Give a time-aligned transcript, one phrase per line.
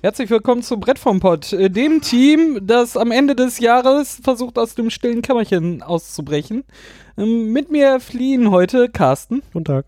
[0.00, 4.56] Herzlich willkommen zu Brett vom Pott, äh, dem Team, das am Ende des Jahres versucht,
[4.56, 6.62] aus dem stillen Kämmerchen auszubrechen.
[7.16, 9.42] Ähm, mit mir fliehen heute Carsten.
[9.52, 9.86] Guten Tag.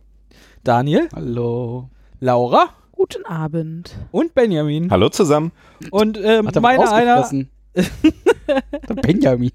[0.65, 1.09] Daniel.
[1.15, 1.91] Hallo.
[2.19, 2.71] Laura.
[2.91, 3.95] Guten Abend.
[4.11, 4.91] Und Benjamin.
[4.91, 5.53] Hallo zusammen.
[5.93, 7.31] Und ähm, meine einer.
[7.77, 9.53] Der Benjamin.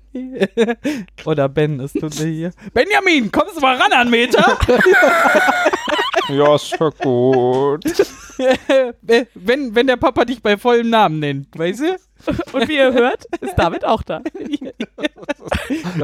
[1.25, 2.51] Oder Ben ist hier.
[2.73, 4.57] Benjamin, kommst du mal ran an Meter?
[6.29, 7.83] ja, ist schon gut.
[9.33, 11.97] wenn, wenn der Papa dich bei vollem Namen nennt, weißt du?
[12.53, 14.21] Und wie ihr hört, ist David auch da.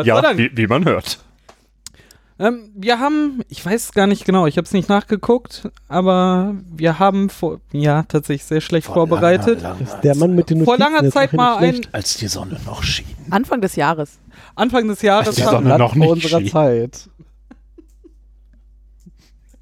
[0.03, 1.19] ja, wie, wie man hört.
[2.41, 6.55] Ähm, wir haben, ich weiß es gar nicht genau, ich habe es nicht nachgeguckt, aber
[6.75, 9.61] wir haben vor, ja, tatsächlich sehr schlecht vor vorbereitet.
[9.61, 11.81] Langer, langer der Mann mit den Vor langer Zeit mal ein.
[11.91, 13.05] Als die Sonne noch schien.
[13.29, 14.17] Anfang des Jahres.
[14.55, 15.27] Anfang des Jahres.
[15.27, 16.49] Als die Sonne noch nicht unserer schien.
[16.49, 17.09] Zeit.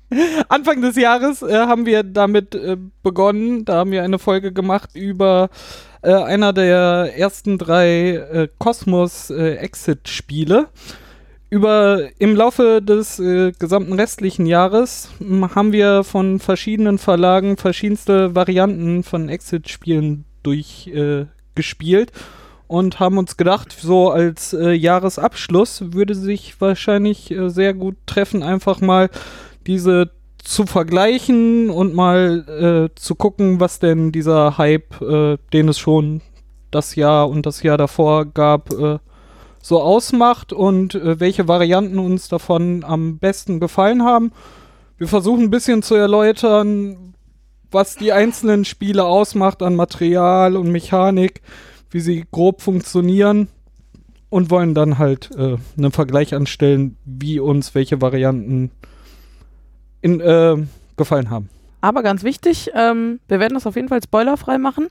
[0.49, 3.65] Anfang des Jahres äh, haben wir damit äh, begonnen.
[3.65, 5.49] Da haben wir eine Folge gemacht über
[6.01, 9.70] äh, einer der ersten drei äh, Cosmos äh.
[11.51, 18.35] Über im Laufe des äh, gesamten restlichen Jahres hm, haben wir von verschiedenen Verlagen verschiedenste
[18.35, 22.12] Varianten von Exit-Spielen durchgespielt
[22.68, 29.10] und haben uns gedacht, so als Jahresabschluss würde sich wahrscheinlich sehr gut treffen, einfach mal
[29.70, 30.12] diese
[30.43, 36.21] zu vergleichen und mal äh, zu gucken, was denn dieser Hype, äh, den es schon
[36.71, 38.70] das Jahr und das Jahr davor gab,
[39.61, 44.31] so ausmacht und äh, welche Varianten uns davon am besten gefallen haben.
[44.98, 47.13] Wir versuchen ein bisschen zu erläutern,
[47.71, 51.41] was die einzelnen Spiele ausmacht an Material und Mechanik,
[51.91, 53.48] wie sie grob funktionieren
[54.29, 58.71] und wollen dann halt äh, einen Vergleich anstellen, wie uns welche Varianten
[60.01, 60.57] in, äh,
[60.97, 61.49] gefallen haben.
[61.81, 64.88] Aber ganz wichtig, ähm, wir werden das auf jeden Fall spoilerfrei machen.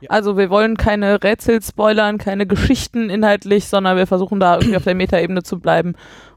[0.00, 0.10] Ja.
[0.10, 4.84] Also wir wollen keine Rätsel spoilern, keine Geschichten inhaltlich, sondern wir versuchen da irgendwie auf
[4.84, 5.94] der Metaebene zu bleiben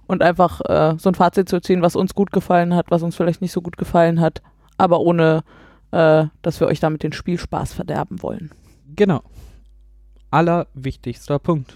[0.08, 3.16] und einfach äh, so ein Fazit zu ziehen, was uns gut gefallen hat, was uns
[3.16, 4.42] vielleicht nicht so gut gefallen hat,
[4.78, 5.44] aber ohne,
[5.92, 8.52] äh, dass wir euch damit den Spielspaß verderben wollen.
[8.96, 9.22] Genau.
[10.32, 11.76] Allerwichtigster Punkt.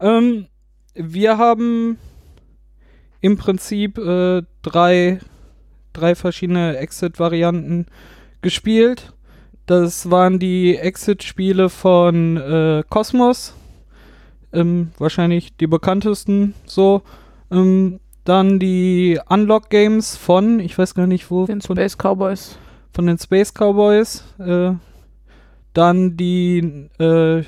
[0.00, 0.46] Ähm,
[0.94, 1.98] wir haben
[3.20, 5.18] im Prinzip äh, drei,
[5.94, 7.86] drei verschiedene Exit-Varianten
[8.42, 9.12] gespielt.
[9.66, 13.54] Das waren die Exit-Spiele von äh, Cosmos.
[14.52, 17.02] Ähm, wahrscheinlich die bekanntesten so.
[17.50, 21.46] Ähm, dann die Unlock-Games von, ich weiß gar nicht wo.
[21.46, 22.58] Den Space Cowboys.
[22.92, 24.24] Von den Space Cowboys.
[24.38, 24.72] Äh,
[25.72, 27.42] dann die äh,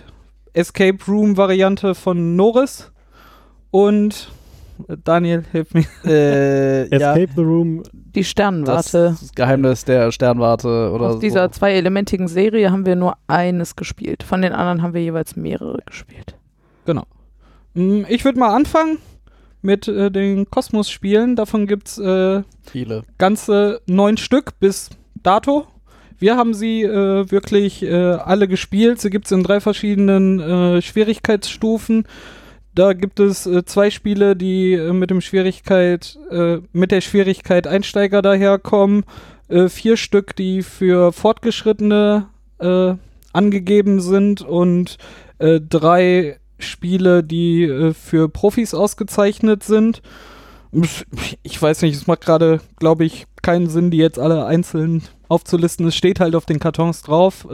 [0.52, 2.92] Escape Room-Variante von Norris.
[3.70, 4.30] Und
[5.04, 5.84] Daniel, hilf mir.
[6.04, 7.82] Äh, Escape ja, the Room.
[7.92, 9.16] Die Sternwarte.
[9.20, 14.22] Das, Geheimnis der Sternwarte oder Aus dieser zweielementigen Serie haben wir nur eines gespielt.
[14.22, 16.36] Von den anderen haben wir jeweils mehrere gespielt.
[16.84, 17.04] Genau.
[17.74, 18.98] Mm, ich würde mal anfangen
[19.62, 21.36] mit äh, den Kosmos-Spielen.
[21.36, 23.02] Davon gibt es äh, viele.
[23.18, 24.90] Ganze neun Stück bis
[25.22, 25.66] dato.
[26.18, 29.00] Wir haben sie äh, wirklich äh, alle gespielt.
[29.00, 32.06] Sie gibt es in drei verschiedenen äh, Schwierigkeitsstufen.
[32.76, 37.66] Da gibt es äh, zwei Spiele, die äh, mit dem Schwierigkeit, äh, mit der Schwierigkeit
[37.66, 39.04] Einsteiger daherkommen.
[39.48, 42.28] Äh, vier Stück, die für Fortgeschrittene
[42.58, 42.94] äh,
[43.32, 44.98] angegeben sind und
[45.38, 50.00] äh, drei Spiele, die für Profis ausgezeichnet sind.
[51.42, 55.86] Ich weiß nicht, es macht gerade, glaube ich, keinen Sinn, die jetzt alle einzeln aufzulisten.
[55.86, 57.46] Es steht halt auf den Kartons drauf,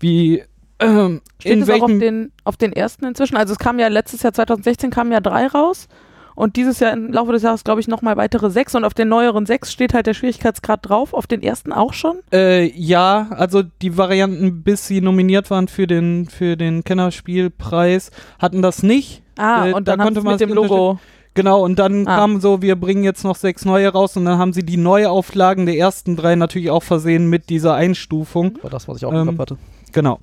[0.00, 0.42] wie
[0.84, 3.36] ähm, Steht in es auch auf den, auf den ersten inzwischen?
[3.36, 5.88] Also es kam ja letztes Jahr 2016 kamen ja drei raus
[6.34, 9.08] und dieses Jahr im Laufe des Jahres glaube ich nochmal weitere sechs und auf den
[9.08, 12.18] neueren sechs steht halt der Schwierigkeitsgrad drauf, auf den ersten auch schon?
[12.32, 18.62] Äh, ja, also die Varianten, bis sie nominiert waren für den, für den Kennerspielpreis, hatten
[18.62, 19.22] das nicht.
[19.36, 20.98] Ah, äh, und dann da konnte man mit dem Logo.
[21.34, 22.16] Genau, und dann ah.
[22.16, 25.64] kam so, wir bringen jetzt noch sechs neue raus und dann haben sie die Neuauflagen
[25.64, 28.58] der ersten drei natürlich auch versehen mit dieser Einstufung.
[28.60, 29.56] War das, was ich auch ähm, im Kopf hatte.
[29.92, 30.18] Genau.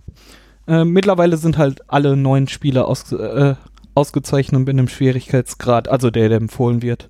[0.69, 3.55] Äh, mittlerweile sind halt alle neun Spiele aus, äh,
[3.95, 7.09] ausgezeichnet mit einem Schwierigkeitsgrad, also der, der empfohlen wird.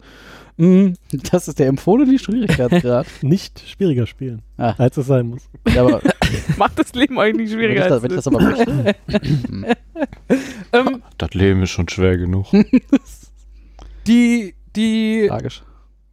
[0.56, 0.96] Mhm.
[1.32, 3.06] Das ist der empfohlene Schwierigkeitsgrad.
[3.22, 4.76] nicht schwieriger spielen, ah.
[4.78, 5.50] als es sein muss.
[5.74, 6.02] Ja, aber
[6.58, 7.82] Macht das Leben eigentlich schwieriger.
[7.82, 8.96] Wenn ich das, wenn ich das aber möchte.
[10.74, 12.48] ähm, das Leben ist schon schwer genug.
[14.08, 15.64] die die Tragisch.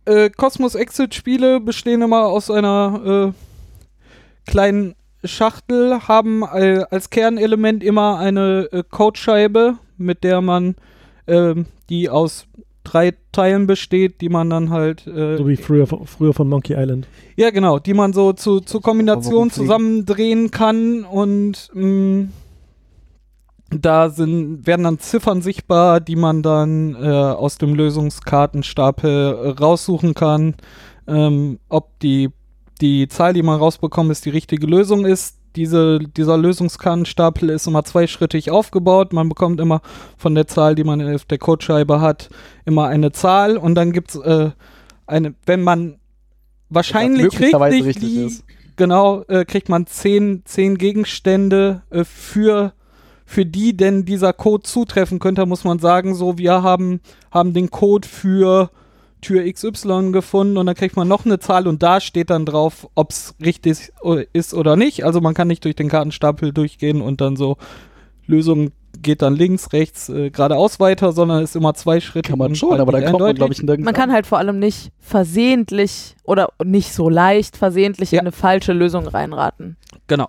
[0.04, 4.96] Äh, Cosmos Exit Spiele bestehen immer aus einer äh, kleinen
[5.28, 10.76] Schachtel haben als Kernelement immer eine äh, Codescheibe, mit der man
[11.26, 11.54] äh,
[11.88, 12.46] die aus
[12.84, 15.06] drei Teilen besteht, die man dann halt.
[15.06, 17.08] Äh, so wie früher, früher von Monkey Island.
[17.36, 22.32] Ja, genau, die man so zu, zu Kombination zusammendrehen kann und mh, mm,
[23.70, 30.54] da sind, werden dann Ziffern sichtbar, die man dann äh, aus dem Lösungskartenstapel raussuchen kann.
[31.08, 32.30] Ähm, ob die,
[32.80, 35.38] die Zahl, die man rausbekommt, ist die richtige Lösung ist.
[35.56, 39.14] Diese, dieser Lösungskartenstapel ist immer zweischrittig aufgebaut.
[39.14, 39.80] Man bekommt immer
[40.18, 42.28] von der Zahl, die man auf der Codescheibe hat,
[42.66, 44.50] immer eine Zahl und dann gibt es äh,
[45.06, 45.98] eine, wenn man
[46.68, 48.44] wahrscheinlich richtig, richtig ist.
[48.76, 52.72] genau, äh, kriegt man zehn, zehn Gegenstände äh, für
[53.28, 57.00] für die denn dieser Code zutreffen könnte, muss man sagen, so, wir haben,
[57.32, 58.70] haben den Code für
[59.26, 62.88] Tür XY gefunden und dann kriegt man noch eine Zahl und da steht dann drauf,
[62.94, 63.92] ob es richtig
[64.32, 65.04] ist oder nicht.
[65.04, 67.56] Also man kann nicht durch den Kartenstapel durchgehen und dann so
[68.26, 68.70] Lösung
[69.02, 72.30] geht dann links, rechts, äh, geradeaus weiter, sondern ist immer zwei Schritte.
[72.30, 74.60] Kann man schon, aber da kommt man, glaube ich, nirgends Man kann halt vor allem
[74.60, 78.20] nicht versehentlich oder nicht so leicht versehentlich ja.
[78.20, 79.76] in eine falsche Lösung reinraten.
[80.06, 80.28] Genau.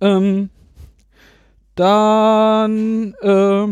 [0.00, 0.50] Ähm,
[1.76, 3.66] dann, äh,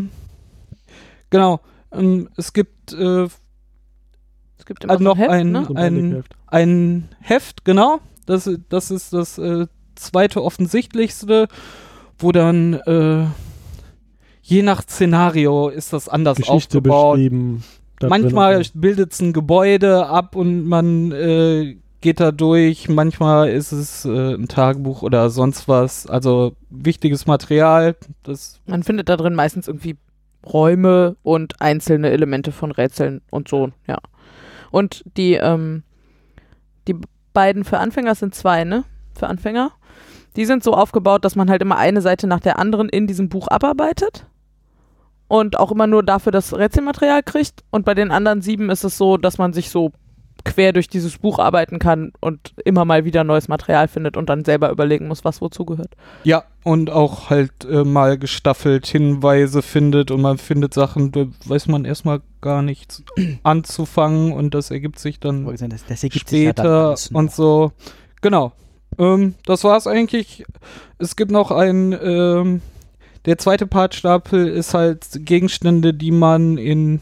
[1.28, 1.60] genau,
[1.92, 3.26] ähm, es gibt, äh,
[4.70, 5.66] gibt immer noch Heft, ein, ne?
[5.74, 7.98] ein, ein Heft, genau.
[8.24, 11.48] Das, das ist das äh, zweite offensichtlichste,
[12.20, 13.24] wo dann äh,
[14.42, 17.16] je nach Szenario ist das anders Geschichte aufgebaut.
[17.16, 17.64] Beschrieben,
[18.00, 22.88] Manchmal bildet es ein Gebäude ab und man äh, geht da durch.
[22.88, 26.06] Manchmal ist es äh, ein Tagebuch oder sonst was.
[26.06, 27.96] Also wichtiges Material.
[28.22, 29.96] Das Man findet da drin meistens irgendwie
[30.46, 33.98] Räume und einzelne Elemente von Rätseln und so, ja.
[34.70, 35.82] Und die, ähm,
[36.88, 36.96] die
[37.32, 38.84] beiden für Anfänger sind zwei, ne?
[39.14, 39.72] Für Anfänger.
[40.36, 43.28] Die sind so aufgebaut, dass man halt immer eine Seite nach der anderen in diesem
[43.28, 44.26] Buch abarbeitet
[45.28, 47.62] und auch immer nur dafür das Rätselmaterial kriegt.
[47.70, 49.92] Und bei den anderen sieben ist es so, dass man sich so
[50.44, 54.44] quer durch dieses Buch arbeiten kann und immer mal wieder neues Material findet und dann
[54.44, 55.94] selber überlegen muss, was wozu gehört.
[56.24, 61.68] Ja, und auch halt äh, mal gestaffelt Hinweise findet und man findet Sachen, da weiß
[61.68, 63.02] man erstmal gar nichts
[63.42, 67.72] anzufangen und das ergibt sich dann das, das ergibt später sich ja dann und so.
[68.20, 68.52] Genau.
[68.98, 70.44] Ähm, das war's eigentlich.
[70.98, 72.60] Es gibt noch ein, ähm,
[73.24, 77.00] der zweite Partstapel ist halt Gegenstände, die man in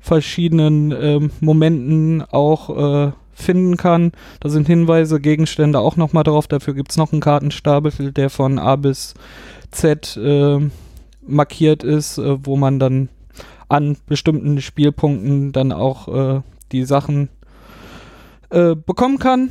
[0.00, 4.12] verschiedenen ähm, Momenten auch äh, finden kann.
[4.40, 6.48] Da sind Hinweise, Gegenstände auch nochmal drauf.
[6.48, 9.14] Dafür gibt es noch einen Kartenstapel, der von A bis
[9.70, 10.58] Z äh,
[11.26, 13.08] markiert ist, äh, wo man dann
[13.68, 16.40] an bestimmten Spielpunkten dann auch äh,
[16.72, 17.28] die Sachen
[18.50, 19.50] äh, bekommen kann.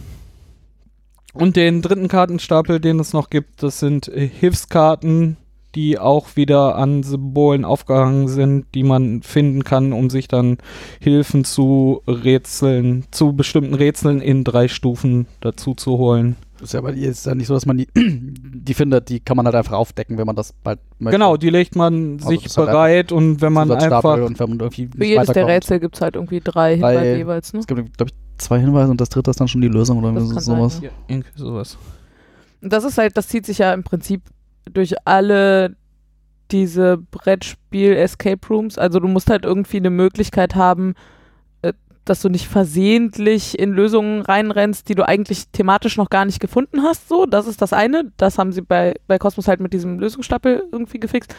[1.33, 5.37] Und den dritten Kartenstapel, den es noch gibt, das sind äh, Hilfskarten,
[5.75, 10.57] die auch wieder an Symbolen aufgehangen sind, die man finden kann, um sich dann
[11.00, 16.36] Hilfen zu Rätseln, zu bestimmten Rätseln in drei Stufen dazu zu holen.
[16.62, 19.45] ist ja aber ist ja nicht so, dass man die, die findet, die kann man
[19.45, 21.18] halt einfach aufdecken, wenn man das bald möchte.
[21.18, 24.04] Genau, die legt man also sich halt bereit und wenn man einfach.
[24.04, 27.54] Und wenn man irgendwie Für jedes der Rätsel gibt es halt irgendwie drei Hinweise jeweils,
[27.54, 27.60] ne?
[27.60, 30.13] Es gibt, glaube ich, zwei Hinweise und das dritte ist dann schon die Lösung oder
[30.13, 30.75] das sowas.
[30.75, 30.89] Sein, ja.
[30.89, 31.77] ja, irgendwie sowas.
[32.62, 34.21] Das ist halt, das zieht sich ja im Prinzip
[34.69, 35.75] durch alle
[36.51, 38.77] diese Brettspiel-Escape Rooms.
[38.77, 40.95] Also du musst halt irgendwie eine Möglichkeit haben,
[41.62, 41.74] äh,
[42.06, 46.81] dass du nicht versehentlich in Lösungen reinrennst, die du eigentlich thematisch noch gar nicht gefunden
[46.81, 47.07] hast.
[47.07, 48.11] So, das ist das eine.
[48.18, 51.35] Das haben sie bei, bei Cosmos halt mit diesem Lösungsstapel irgendwie gefixt.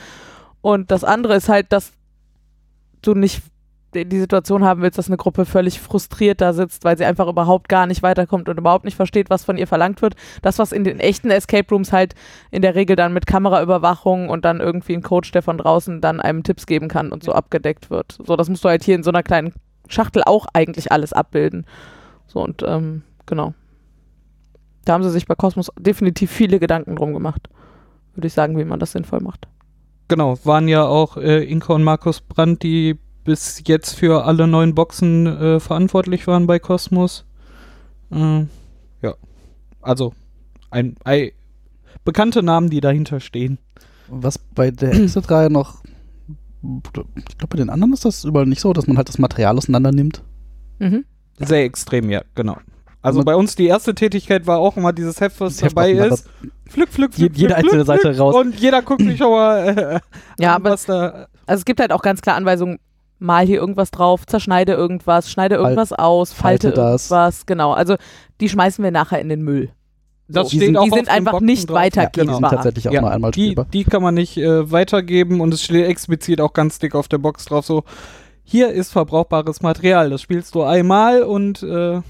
[0.61, 1.93] Und das andere ist halt, dass
[3.03, 3.43] du nicht
[3.95, 7.69] die Situation haben willst, dass eine Gruppe völlig frustriert da sitzt, weil sie einfach überhaupt
[7.69, 10.15] gar nicht weiterkommt und überhaupt nicht versteht, was von ihr verlangt wird.
[10.43, 12.15] Das, was in den echten Escape Rooms halt
[12.51, 16.21] in der Regel dann mit Kameraüberwachung und dann irgendwie ein Coach, der von draußen dann
[16.21, 18.19] einem Tipps geben kann und so abgedeckt wird.
[18.25, 19.53] So, das musst du halt hier in so einer kleinen
[19.89, 21.67] Schachtel auch eigentlich alles abbilden.
[22.27, 23.55] So und ähm, genau.
[24.85, 27.49] Da haben sie sich bei Cosmos definitiv viele Gedanken drum gemacht.
[28.15, 29.47] Würde ich sagen, wie man das sinnvoll macht.
[30.09, 32.99] Genau, waren ja auch äh, Inka und Markus Brandt, die
[33.31, 37.25] bis jetzt für alle neuen Boxen äh, verantwortlich waren bei Cosmos.
[38.11, 38.41] Äh,
[39.03, 39.15] ja,
[39.81, 40.15] also
[40.73, 41.31] ein, ein,
[42.05, 43.59] bekannte Namen, die dahinter stehen.
[44.09, 45.85] Was bei der Exit-Reihe noch,
[46.65, 49.57] ich glaube bei den anderen ist das überall nicht so, dass man halt das Material
[49.57, 50.25] auseinander nimmt.
[50.81, 51.05] Mhm.
[51.39, 52.57] Sehr extrem, ja, genau.
[53.01, 56.29] Also bei uns die erste Tätigkeit war auch immer dieses Heft, was dabei ist.
[56.69, 58.35] Pflück, pflück, pflück, Jede einzelne Seite raus.
[58.35, 60.01] Und jeder guckt sich schon mal äh,
[60.43, 61.29] ja, an, aber was da.
[61.47, 62.81] Also es gibt halt auch ganz klar Anweisungen,
[63.21, 67.47] mal hier irgendwas drauf, zerschneide irgendwas, schneide irgendwas Fal aus, falte, falte irgendwas.
[67.47, 67.73] Genau.
[67.73, 67.97] Also
[68.41, 69.71] die schmeißen wir nachher in den Müll.
[70.29, 70.49] Das so.
[70.51, 71.77] steht die sind, auch die sind einfach Boxen nicht drauf.
[71.77, 72.25] weitergebbar.
[72.25, 72.51] Ja, genau.
[72.51, 76.41] tatsächlich auch ja, einmal die, die kann man nicht äh, weitergeben und es steht explizit
[76.41, 77.85] auch ganz dick auf der Box drauf so,
[78.45, 80.11] hier ist verbrauchbares Material.
[80.11, 82.01] Das spielst du einmal und äh,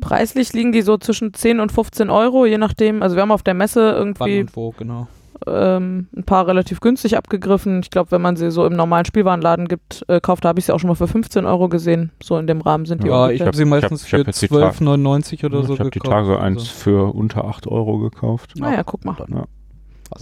[0.00, 3.02] Preislich liegen die so zwischen 10 und 15 Euro, je nachdem.
[3.02, 5.06] Also wir haben auf der Messe wann irgendwie und wo, genau.
[5.46, 7.80] Ähm, ein paar relativ günstig abgegriffen.
[7.82, 10.66] Ich glaube, wenn man sie so im normalen Spielwarenladen gibt, äh, kauft, da habe ich
[10.66, 12.10] sie auch schon mal für 15 Euro gesehen.
[12.22, 13.34] So in dem Rahmen sind die Ja, ungefähr.
[13.34, 15.80] ich habe sie Ich hab- meistens ich hab für die Tage- 12,99 oder so ich
[15.80, 16.12] habe die gekauft.
[16.28, 16.72] Tage eins Also.
[16.72, 18.52] für unter 8 Euro gekauft.
[18.56, 19.16] Naja, Ah guck mal.
[19.18, 19.44] Ja.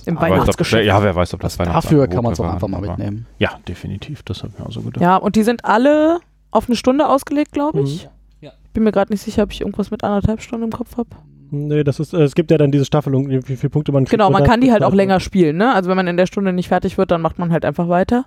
[0.06, 0.84] Im aber ich Weihnachtsgeschäft.
[0.86, 3.26] Ja, wer weiß, ob das, Weihnachts- dafür kann man es auch einfach mal mitnehmen.
[3.38, 4.22] Ja, definitiv.
[4.22, 5.02] Das habe ich mir auch so gedacht.
[5.02, 6.20] Ja, und die sind alle
[6.52, 8.04] auf eine Stunde ausgelegt, glaube ich.
[8.04, 8.10] Mhm.
[8.46, 8.52] Ja.
[8.72, 11.08] Bin mir gerade nicht sicher, ob ich irgendwas mit anderthalb Stunden im Kopf habe.
[11.50, 14.12] Nee, das ist, äh, es gibt ja dann diese Staffelung, wie viele Punkte man kriegt.
[14.12, 15.74] Genau, man kann die halt auch länger spielen, ne?
[15.74, 18.26] Also wenn man in der Stunde nicht fertig wird, dann macht man halt einfach weiter.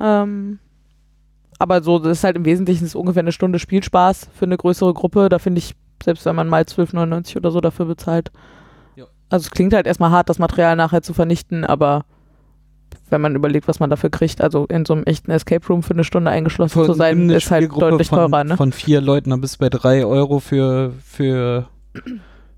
[0.00, 0.58] Ähm,
[1.58, 4.92] aber so, das ist halt im Wesentlichen ist ungefähr eine Stunde Spielspaß für eine größere
[4.92, 5.28] Gruppe.
[5.28, 8.30] Da finde ich, selbst wenn man mal 12,99 oder so dafür bezahlt.
[8.96, 9.06] Ja.
[9.30, 12.04] Also es klingt halt erstmal hart, das Material nachher zu vernichten, aber
[13.08, 15.94] wenn man überlegt, was man dafür kriegt, also in so einem echten Escape Room für
[15.94, 18.56] eine Stunde eingeschlossen zu sein, ist halt deutlich von, teurer, ne?
[18.56, 21.68] Von vier Leuten, dann bist du bei drei Euro für, für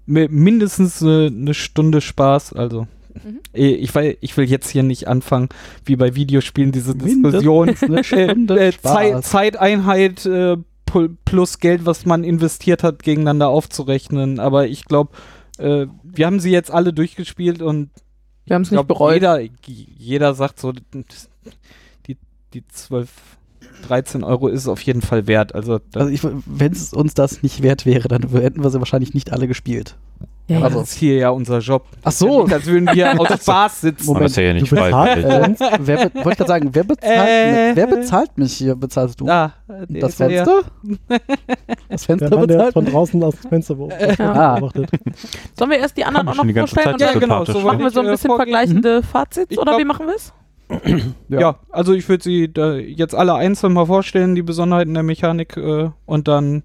[0.07, 2.52] mindestens eine, eine Stunde Spaß.
[2.54, 2.87] Also,
[3.25, 3.40] Mhm.
[3.52, 5.49] eh, ich, will, ich will jetzt hier nicht anfangen,
[5.85, 7.68] wie bei Videospielen, diese Diskussion.
[7.80, 9.25] eine Stunde äh, Zei Spaß.
[9.30, 10.57] Zeiteinheit äh,
[11.25, 14.40] plus Geld, was man investiert hat, gegeneinander aufzurechnen.
[14.40, 15.11] Aber ich glaube,
[15.59, 17.90] äh, wir haben sie jetzt alle durchgespielt und
[18.47, 19.14] Wir haben es ich nicht bereut.
[19.14, 22.16] jeder, jeder sagt so, die,
[22.54, 23.11] die 12,
[23.87, 25.55] 13 Euro ist es auf jeden Fall wert.
[25.55, 29.15] Also, da, Also wenn es uns das nicht wert wäre, dann hätten wir sie wahrscheinlich
[29.15, 29.97] nicht alle gespielt.
[30.49, 30.65] Ja, ja.
[30.65, 31.85] also, das ist hier ja unser Job.
[32.03, 32.45] Ach so.
[32.45, 34.11] Nicht, als würden wir aus Spaß sitzen.
[34.11, 35.49] Aber das ist ja nicht Du bezahlst freiwillig.
[35.49, 35.61] uns.
[35.81, 37.73] Wer wollte ich gerade sagen, wer bezahlt, Äh.
[37.77, 38.75] wer bezahlt mich hier?
[38.75, 39.29] Bezahlst du?
[39.29, 40.63] Ah, der das der- Fenster?
[41.07, 41.19] Das
[41.89, 42.73] Der Fenster Mann, der bezahlt?
[42.73, 44.21] von draußen aus dem Fenster beobachtet.
[44.21, 44.55] Ah.
[44.59, 44.91] beobachtet.
[45.59, 46.97] Sollen wir erst die anderen Kann auch noch vorstellen?
[46.99, 47.45] Ja, genau.
[47.45, 48.47] So machen wir so ein äh, bisschen vorgehen.
[48.55, 50.33] vergleichende Fazits Ich oder glaub- wie machen wir es?
[51.29, 51.41] Ja.
[51.41, 51.59] Ja.
[51.71, 55.91] also ich würde sie da jetzt alle einzeln mal vorstellen, die Besonderheiten der Mechanik äh,
[56.07, 56.63] und dann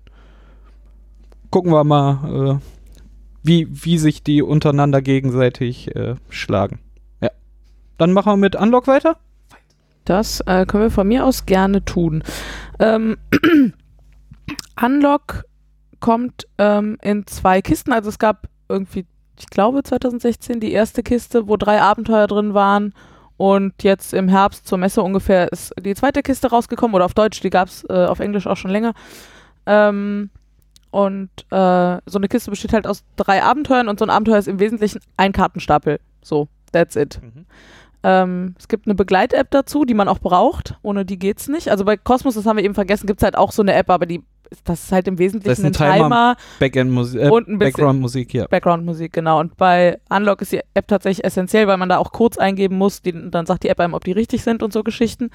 [1.51, 2.73] gucken wir mal, äh,
[3.43, 6.79] wie, wie sich die untereinander gegenseitig äh, schlagen.
[7.21, 7.29] Ja.
[7.97, 9.17] Dann machen wir mit Unlock weiter.
[10.05, 12.23] Das äh, können wir von mir aus gerne tun.
[12.79, 13.17] Ähm,
[14.81, 15.43] Unlock
[15.99, 17.93] kommt ähm, in zwei Kisten.
[17.93, 19.05] Also es gab irgendwie,
[19.39, 22.93] ich glaube 2016 die erste Kiste, wo drei Abenteuer drin waren.
[23.43, 26.95] Und jetzt im Herbst zur Messe ungefähr ist die zweite Kiste rausgekommen.
[26.95, 28.93] Oder auf Deutsch, die gab es äh, auf Englisch auch schon länger.
[29.65, 30.29] Ähm,
[30.91, 34.47] und äh, so eine Kiste besteht halt aus drei Abenteuern und so ein Abenteuer ist
[34.47, 35.99] im Wesentlichen ein Kartenstapel.
[36.21, 37.19] So, that's it.
[38.03, 40.77] Ähm, es gibt eine Begleit-App dazu, die man auch braucht.
[40.81, 41.69] Ohne die geht's nicht.
[41.69, 43.89] Also bei Cosmos, das haben wir eben vergessen, gibt es halt auch so eine App,
[43.89, 44.23] aber die,
[44.65, 45.93] das ist halt im Das ist Wesentlichen ein ein Timer.
[46.09, 48.47] Timer, Backend-Musik, äh, Und ein bisschen- Background-Musik, ja.
[48.47, 49.39] Background-Musik, genau.
[49.39, 53.01] Und bei Unlock ist die App tatsächlich essentiell, weil man da auch Codes eingeben muss.
[53.01, 55.29] Die, dann sagt die App einem, ob die richtig sind und so Geschichten.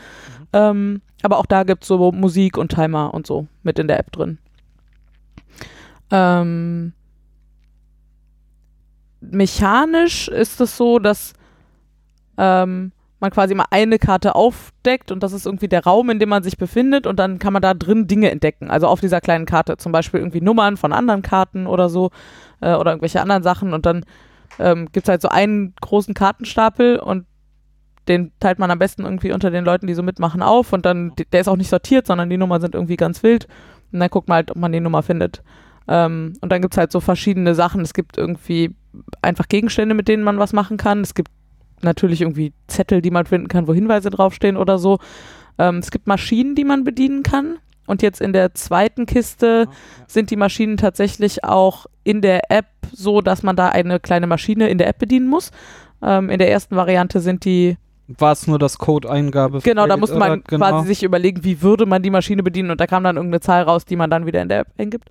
[0.53, 3.99] Ähm, aber auch da gibt es so Musik und Timer und so mit in der
[3.99, 4.39] App drin.
[6.11, 6.93] Ähm,
[9.21, 11.33] mechanisch ist es so, dass
[12.37, 16.29] ähm, man quasi mal eine Karte aufdeckt und das ist irgendwie der Raum, in dem
[16.29, 18.71] man sich befindet und dann kann man da drin Dinge entdecken.
[18.71, 22.11] Also auf dieser kleinen Karte zum Beispiel irgendwie Nummern von anderen Karten oder so
[22.61, 24.05] äh, oder irgendwelche anderen Sachen und dann
[24.59, 27.27] ähm, gibt es halt so einen großen Kartenstapel und
[28.07, 31.13] den teilt man am besten irgendwie unter den Leuten, die so mitmachen, auf und dann,
[31.33, 33.47] der ist auch nicht sortiert, sondern die Nummern sind irgendwie ganz wild
[33.93, 35.43] und dann guckt man halt, ob man die Nummer findet.
[35.89, 37.81] Ähm, und dann gibt es halt so verschiedene Sachen.
[37.81, 38.75] Es gibt irgendwie
[39.23, 41.01] einfach Gegenstände, mit denen man was machen kann.
[41.01, 41.31] Es gibt
[41.83, 44.99] natürlich irgendwie Zettel, die man finden kann, wo Hinweise draufstehen oder so.
[45.59, 47.57] Ähm, es gibt Maschinen, die man bedienen kann.
[47.87, 49.67] Und jetzt in der zweiten Kiste
[50.07, 54.69] sind die Maschinen tatsächlich auch in der App so, dass man da eine kleine Maschine
[54.69, 55.51] in der App bedienen muss.
[56.03, 59.61] Ähm, in der ersten Variante sind die, War es nur das Code-Eingabe?
[59.61, 60.43] genau, da musste man?
[60.47, 60.67] Genau.
[60.67, 63.63] quasi sich überlegen, wie würde man die Maschine bedienen und da kam dann irgendeine Zahl
[63.63, 65.09] raus, die man dann wieder in der App eingibt.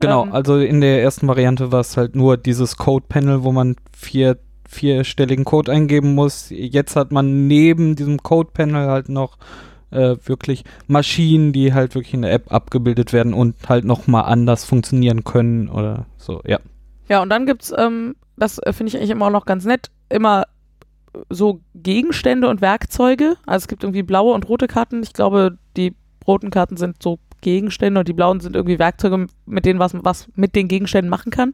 [0.00, 3.76] Genau, Ähm, also in der ersten Variante war es halt nur dieses Code-Panel, wo man
[3.96, 4.36] vier,
[4.70, 6.46] vierstelligen Code eingeben muss.
[6.50, 9.36] Jetzt hat man neben diesem Code-Panel halt noch
[9.90, 14.64] äh, wirklich Maschinen, die halt wirklich in der App abgebildet werden und halt nochmal anders
[14.64, 16.58] funktionieren können oder so, ja.
[17.08, 19.90] Ja, und dann gibt's, ähm, das äh, finde ich eigentlich immer auch noch ganz nett,
[20.08, 20.44] immer
[21.28, 23.36] so Gegenstände und Werkzeuge.
[23.46, 25.02] Also es gibt irgendwie blaue und rote Karten.
[25.02, 29.64] Ich glaube, die roten Karten sind so Gegenstände und die blauen sind irgendwie Werkzeuge, mit
[29.64, 31.50] denen was, was mit den Gegenständen machen kann.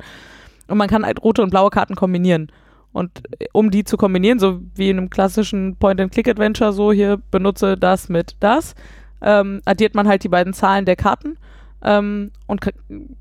[0.68, 2.52] Und man kann halt rote und blaue Karten kombinieren.
[2.96, 7.76] Und äh, um die zu kombinieren, so wie in einem klassischen Point-and-Click-Adventure, so hier benutze
[7.76, 8.74] das mit das,
[9.20, 11.36] ähm, addiert man halt die beiden Zahlen der Karten.
[11.82, 12.62] Ähm, und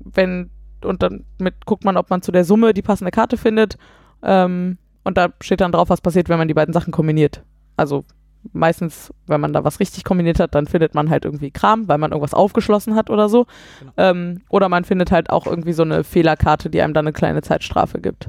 [0.00, 0.48] wenn
[0.82, 3.76] und dann mit guckt man, ob man zu der Summe die passende Karte findet.
[4.22, 7.42] Ähm, und da steht dann drauf, was passiert, wenn man die beiden Sachen kombiniert.
[7.76, 8.04] Also
[8.52, 11.98] meistens, wenn man da was richtig kombiniert hat, dann findet man halt irgendwie Kram, weil
[11.98, 13.46] man irgendwas aufgeschlossen hat oder so.
[13.80, 13.92] Genau.
[13.98, 17.42] Ähm, oder man findet halt auch irgendwie so eine Fehlerkarte, die einem dann eine kleine
[17.42, 18.28] Zeitstrafe gibt.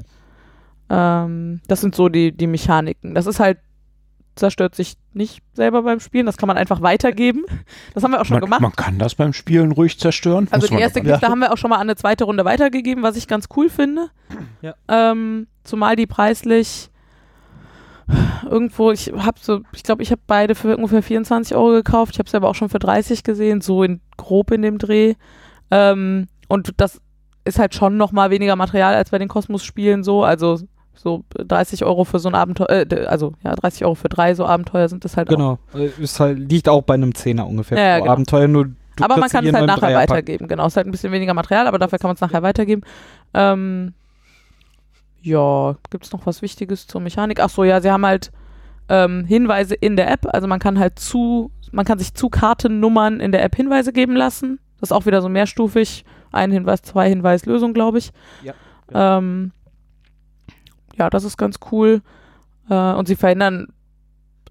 [0.90, 3.14] Ähm, das sind so die, die Mechaniken.
[3.14, 3.58] Das ist halt,
[4.36, 7.44] zerstört sich nicht selber beim Spielen, das kann man einfach weitergeben.
[7.94, 8.60] Das haben wir auch schon Man, gemacht.
[8.60, 10.48] man kann das beim Spielen ruhig zerstören.
[10.50, 13.02] Also Muss die erste Kiste haben wir auch schon mal an eine zweite Runde weitergegeben,
[13.02, 14.10] was ich ganz cool finde.
[14.62, 14.74] Ja.
[14.88, 16.90] Ähm, zumal die preislich
[18.48, 22.14] irgendwo, ich habe so, ich glaube, ich habe beide für ungefähr 24 Euro gekauft.
[22.14, 25.14] Ich habe sie aber auch schon für 30 gesehen, so in grob in dem Dreh.
[25.70, 27.00] Ähm, und das
[27.44, 30.24] ist halt schon noch mal weniger Material als bei den Kosmos-Spielen so.
[30.24, 30.60] Also
[30.98, 34.44] so 30 Euro für so ein Abenteuer, äh, also ja, 30 Euro für drei so
[34.44, 35.32] Abenteuer sind das halt auch.
[35.36, 35.58] Genau.
[35.74, 38.12] Äh, Ist halt, liegt auch bei einem Zehner ungefähr Ja, ja, genau.
[38.12, 40.10] Abenteuer, nur aber man kann es halt nachher Dreierpack.
[40.10, 40.48] weitergeben.
[40.48, 42.82] Genau, es ist halt ein bisschen weniger Material, aber dafür kann man es nachher weitergeben.
[43.32, 43.94] Ähm,
[45.22, 47.40] ja, gibt es noch was Wichtiges zur Mechanik?
[47.40, 48.32] Ach so, ja, sie haben halt
[48.88, 50.26] ähm, Hinweise in der App.
[50.32, 54.16] Also man kann halt zu, man kann sich zu Kartennummern in der App Hinweise geben
[54.16, 54.58] lassen.
[54.80, 56.04] Das ist auch wieder so mehrstufig.
[56.30, 58.10] Ein Hinweis, zwei Hinweis, Lösung, glaube ich.
[58.42, 58.54] Ja.
[58.92, 59.52] Ähm,
[60.98, 62.02] ja, das ist ganz cool.
[62.68, 63.68] Äh, und sie verhindern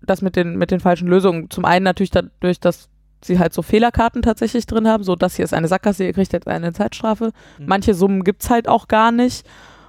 [0.01, 1.49] das mit den, mit den falschen Lösungen.
[1.49, 2.89] Zum einen natürlich dadurch, dass
[3.23, 5.03] sie halt so Fehlerkarten tatsächlich drin haben.
[5.03, 7.31] So, das hier ist eine Sackgasse, ihr kriegt jetzt eine Zeitstrafe.
[7.59, 7.65] Mhm.
[7.65, 9.45] Manche Summen gibt es halt auch gar nicht.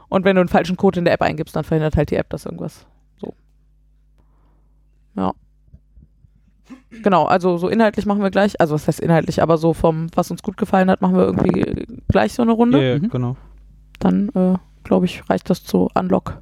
[0.09, 2.31] Und wenn du einen falschen Code in der App eingibst, dann verhindert halt die App
[2.31, 2.87] das irgendwas.
[3.21, 3.35] So.
[5.15, 5.35] Ja.
[7.03, 10.31] Genau, also so inhaltlich machen wir gleich, also was heißt inhaltlich, aber so vom, was
[10.31, 12.79] uns gut gefallen hat, machen wir irgendwie gleich so eine Runde.
[12.79, 13.09] Ja, ja, Mhm.
[13.11, 13.37] genau.
[13.99, 16.41] Dann, äh, glaube ich, reicht das zu Unlock.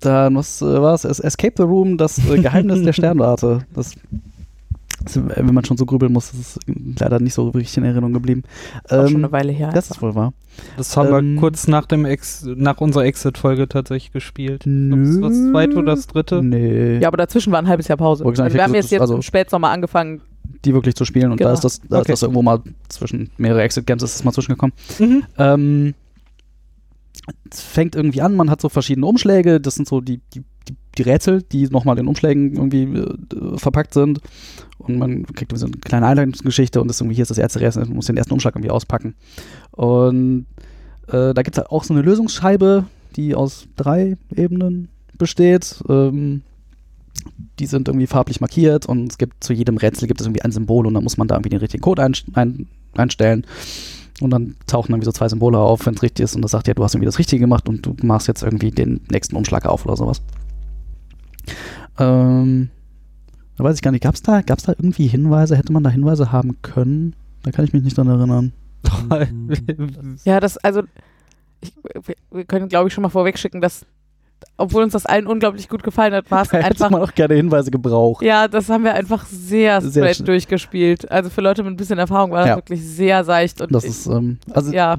[0.00, 1.04] Dann, was äh, war es?
[1.04, 3.60] Es- Escape the Room, das äh, Geheimnis der Sternwarte.
[3.74, 3.92] Das,
[5.04, 6.60] das, wenn man schon so grübeln muss, das ist
[7.00, 8.42] leider nicht so richtig in Erinnerung geblieben.
[8.88, 9.70] Auch schon Ähm, eine Weile her.
[9.72, 10.32] das ist wohl wahr.
[10.76, 14.62] Das haben Ähm, wir kurz nach dem Ex nach unserer Exit-Folge tatsächlich gespielt.
[14.66, 15.20] Nö.
[15.20, 16.42] Das zweite oder das dritte.
[16.42, 16.98] Nee.
[16.98, 18.24] ja, aber dazwischen war ein halbes Jahr Pause.
[18.24, 20.20] Also wir haben jetzt, jetzt also- im Spätsommer angefangen.
[20.64, 21.30] Die wirklich zu spielen.
[21.30, 21.50] Und Genau.
[21.50, 22.12] da ist das, da Okay.
[22.12, 24.72] ist das irgendwo mal zwischen mehrere Exit-Games ist das mal zwischengekommen.
[24.98, 25.22] Mhm.
[25.38, 25.94] Ähm,
[27.50, 30.42] es fängt irgendwie an, man hat so verschiedene Umschläge, das sind so die, die,
[30.96, 34.20] die, Rätsel, die nochmal in Umschlägen irgendwie äh, verpackt sind.
[34.78, 37.84] Und man kriegt so eine kleine Einleitungsgeschichte und das irgendwie, hier ist das erste Rätsel,
[37.86, 39.14] man muss den ersten Umschlag irgendwie auspacken.
[39.72, 40.46] Und
[41.08, 42.84] äh, da gibt es halt auch so eine Lösungsscheibe,
[43.16, 45.82] die aus drei Ebenen besteht.
[45.88, 46.42] Ähm,
[47.58, 50.52] die sind irgendwie farblich markiert und es gibt zu jedem Rätsel gibt es irgendwie ein
[50.52, 53.44] Symbol und dann muss man da irgendwie den richtigen Code ein, ein, einstellen.
[54.20, 56.66] Und dann tauchen irgendwie so zwei Symbole auf, wenn es richtig ist und das sagt
[56.66, 59.64] ja, du hast irgendwie das Richtige gemacht und du machst jetzt irgendwie den nächsten Umschlag
[59.66, 60.22] auf oder sowas.
[61.98, 62.70] Ähm,
[63.56, 65.56] da weiß ich gar nicht, gab es da, gab's da irgendwie Hinweise?
[65.56, 67.14] Hätte man da Hinweise haben können?
[67.42, 68.52] Da kann ich mich nicht dran erinnern.
[70.24, 70.82] Ja, das, also,
[71.60, 71.72] ich,
[72.04, 73.84] wir, wir können, glaube ich, schon mal vorwegschicken, dass,
[74.56, 76.90] obwohl uns das allen unglaublich gut gefallen hat, war es Da hätte einfach.
[76.90, 78.24] man auch gerne Hinweise gebraucht.
[78.24, 80.26] Ja, das haben wir einfach sehr Sehr straight schön.
[80.26, 81.10] durchgespielt.
[81.10, 82.56] Also für Leute mit ein bisschen Erfahrung war das Ja.
[82.56, 84.96] wirklich sehr seicht und Das ist, ähm, also ja,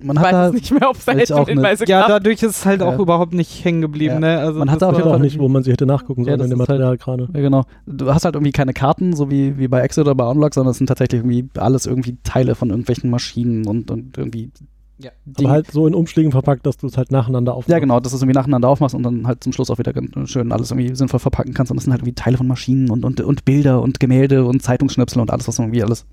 [0.00, 1.48] man hat weiß da, es nicht mehr, ob es da hätte auch.
[1.48, 2.98] Hinweise Ja, dadurch ist es halt auch Ja.
[3.00, 4.14] überhaupt nicht hängen geblieben.
[4.14, 4.20] Ja.
[4.20, 4.38] Ne?
[4.38, 6.60] Also Man hat da auf auch nicht, wo man sie hätte nachgucken sollen in dem
[6.60, 7.28] ist halt- Material gerade.
[7.34, 7.64] Ja, genau.
[7.86, 10.70] Du hast halt irgendwie keine Karten, so wie, wie bei Exit oder bei Unlock, sondern
[10.70, 14.50] es sind tatsächlich irgendwie alles irgendwie Teile von irgendwelchen Maschinen und, und irgendwie.
[14.98, 15.10] Ja.
[15.24, 17.68] die- Aber halt so in Umschlägen verpackt, dass du es halt nacheinander aufmachst.
[17.70, 19.92] ja, genau, dass du es irgendwie nacheinander aufmachst und dann halt zum Schluss auch wieder
[19.92, 21.72] ganz schön alles irgendwie sinnvoll verpacken kannst.
[21.72, 24.62] Und das sind halt irgendwie Teile von Maschinen und, und, und Bilder und Gemälde und
[24.62, 26.06] Zeitungsschnipsel und alles, was irgendwie alles.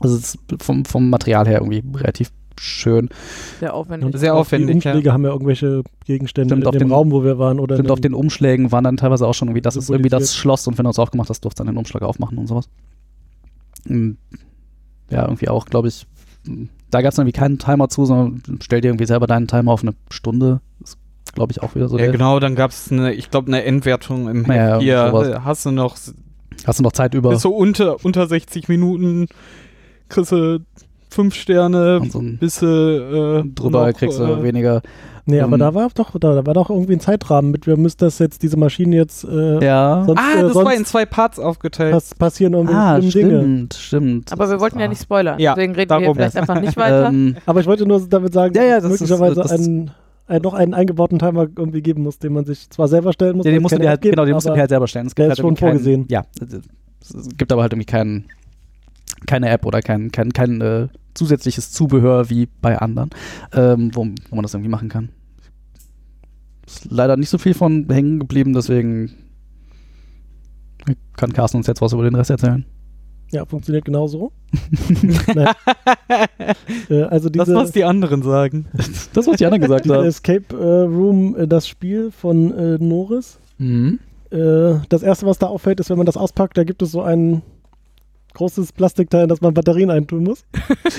[0.00, 3.08] Also es ist vom, vom Material her irgendwie relativ schön.
[3.60, 4.06] Sehr aufwendig.
[4.06, 5.12] Und Sehr aufwendig, Die Umschläge ja.
[5.12, 7.58] haben ja irgendwelche Gegenstände Stimmt, in auf dem den- Raum, wo wir waren.
[7.60, 10.34] Oder Stimmt, auf den Umschlägen waren dann teilweise auch schon irgendwie, das ist irgendwie das.
[10.34, 12.68] Schloss und wenn du es aufgemacht hast, durfst du dann den Umschlag aufmachen und sowas.
[15.10, 16.06] Ja, irgendwie auch, glaube ich,
[16.90, 19.82] da gab es irgendwie keinen Timer zu, sondern stell dir irgendwie selber deinen Timer auf
[19.82, 20.60] eine Stunde.
[20.80, 20.96] Das
[21.34, 21.98] glaube ich auch wieder so.
[21.98, 24.80] Ja, genau, dann gab es eine, ich glaube, eine Endwertung im Ja, ja.
[24.80, 25.96] Hier äh, hast du noch
[26.66, 27.30] Hast du noch Zeit über?
[27.30, 29.26] bis so unter, unter 60 Minuten
[30.08, 30.60] kriegst du
[31.10, 34.82] fünf Sterne, so ein bis du äh, drüber noch, kriegst du äh, weniger.
[35.26, 37.78] Nee, aber Ähm, da war doch, da, da war doch irgendwie ein Zeitrahmen mit, wir
[37.78, 40.04] müssen das jetzt, diese Maschine jetzt, äh, Ja.
[40.06, 41.92] sonst, Ah, äh, das sonst war in zwei Parts aufgeteilt.
[41.92, 43.40] pass passieren irgendwelche Ah, schlimmen Dinge.
[43.40, 44.32] stimmt, stimmt.
[44.32, 46.04] Aber wir wollten ja nicht spoilern, Ja, deswegen reden darum.
[46.08, 47.08] wir vielleicht einfach nicht weiter.
[47.08, 49.50] Ähm, Aber ich wollte nur damit sagen, Ja, ja, dass das es ist- möglicherweise das
[49.52, 49.90] einen,
[50.26, 53.46] einen, noch einen eingebauten Timer irgendwie geben muss, den man sich zwar selber stellen muss.
[53.46, 55.06] Ja, den musst du dir halt, gibt, genau, den musst du dir halt selber stellen.
[55.06, 56.06] Es der gibt ist halt schon irgendwie keinen- vorgesehen.
[56.10, 56.22] Ja,
[57.00, 58.24] es gibt aber halt irgendwie keinen,
[59.26, 63.10] keine App oder kein, kein, kein äh, zusätzliches Zubehör wie bei anderen,
[63.52, 65.10] ähm, wo, wo man das irgendwie machen kann.
[66.66, 69.12] Ist leider nicht so viel von hängen geblieben, deswegen
[71.16, 72.64] kann Carsten uns jetzt was über den Rest erzählen.
[73.32, 74.32] Ja, funktioniert genauso.
[76.88, 78.66] Äh, also das, diese, was die anderen sagen.
[79.12, 80.04] Das, was die anderen gesagt haben.
[80.06, 83.98] Escape äh, Room, äh, das Spiel von äh, Norris, Mhm.
[84.30, 87.02] äh, das erste, was da auffällt, ist, wenn man das auspackt, da gibt es so
[87.02, 87.42] ein
[88.34, 90.44] großes Plastikteil, in das man Batterien eintun muss.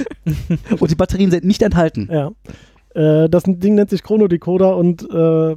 [0.79, 2.09] Und die Batterien sind nicht enthalten.
[2.11, 2.31] Ja.
[2.95, 5.55] Äh, das Ding nennt sich Chronodecoder und äh,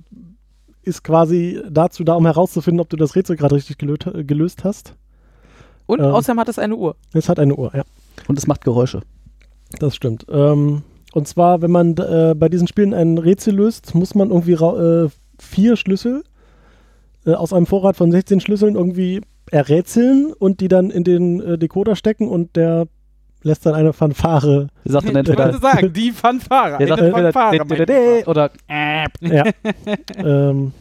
[0.83, 4.64] ist quasi dazu da, um herauszufinden, ob du das Rätsel gerade richtig gelöt, äh, gelöst
[4.64, 4.95] hast.
[5.87, 6.07] Und Ähm.
[6.07, 6.97] außerdem hat es eine Uhr.
[7.14, 7.85] Es hat eine Uhr, ja.
[8.27, 9.01] Und es macht Geräusche.
[9.79, 10.27] Das stimmt.
[10.31, 14.53] Ähm, und zwar, wenn man äh, bei diesen Spielen ein Rätsel löst, muss man irgendwie
[14.53, 16.25] äh, vier Schlüssel
[17.25, 21.59] äh, aus einem Vorrat von 16 Schlüsseln irgendwie errätseln und die dann in den äh,
[21.59, 22.87] Decoder stecken und der
[23.43, 24.67] lässt dann eine Fanfare.
[24.85, 26.79] Die sagt dann Ich entweder, wollte sagen, die Fanfare.
[26.79, 28.29] der sagt Eine entweder Fanfare, mein Lieber.
[28.31, 28.51] oder
[29.21, 29.45] Ja.
[30.17, 30.73] ähm,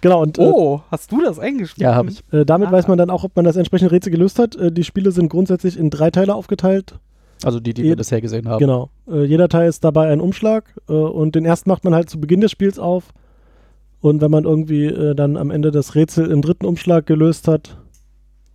[0.00, 1.84] genau, und äh, Oh, hast du das eingespielt?
[1.84, 2.22] ja, habe ich.
[2.32, 2.72] äh, damit Ah.
[2.72, 4.56] weiß man dann auch, ob man das entsprechende Rätsel gelöst hat.
[4.56, 6.98] Äh, die Spiele sind grundsätzlich in drei Teile aufgeteilt.
[7.44, 8.58] Also die, die Ihr- wir bisher gesehen haben.
[8.58, 8.90] Genau.
[9.10, 12.20] Äh, jeder Teil ist dabei ein Umschlag äh, und den ersten macht man halt zu
[12.20, 13.04] Beginn des Spiels auf.
[14.02, 17.76] Und wenn man irgendwie äh, dann am Ende das Rätsel im dritten Umschlag gelöst hat,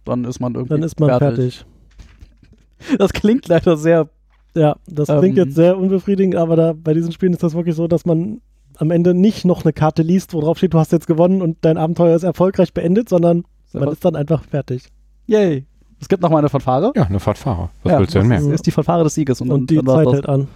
[0.05, 1.65] Dann ist man irgendwie dann ist man fertig.
[2.97, 4.09] Das klingt leider sehr.
[4.53, 5.19] Ja, das Ähm.
[5.19, 8.41] klingt jetzt sehr unbefriedigend, aber da, bei diesen Spielen ist das wirklich so, dass man
[8.77, 11.57] am Ende nicht noch eine Karte liest, wo drauf steht, du hast jetzt gewonnen und
[11.61, 14.87] dein Abenteuer ist erfolgreich beendet, sondern man ist dann einfach fertig.
[15.27, 15.65] Yay.
[15.99, 16.91] Es gibt noch mal eine Fanfare.
[16.95, 17.69] Ja, eine Fahrtfahrer.
[17.83, 18.39] Was Ja, willst du denn mehr?
[18.39, 19.41] Das ist die Fanfare des Sieges.
[19.41, 20.47] Und, Und die dann Zeit hält an.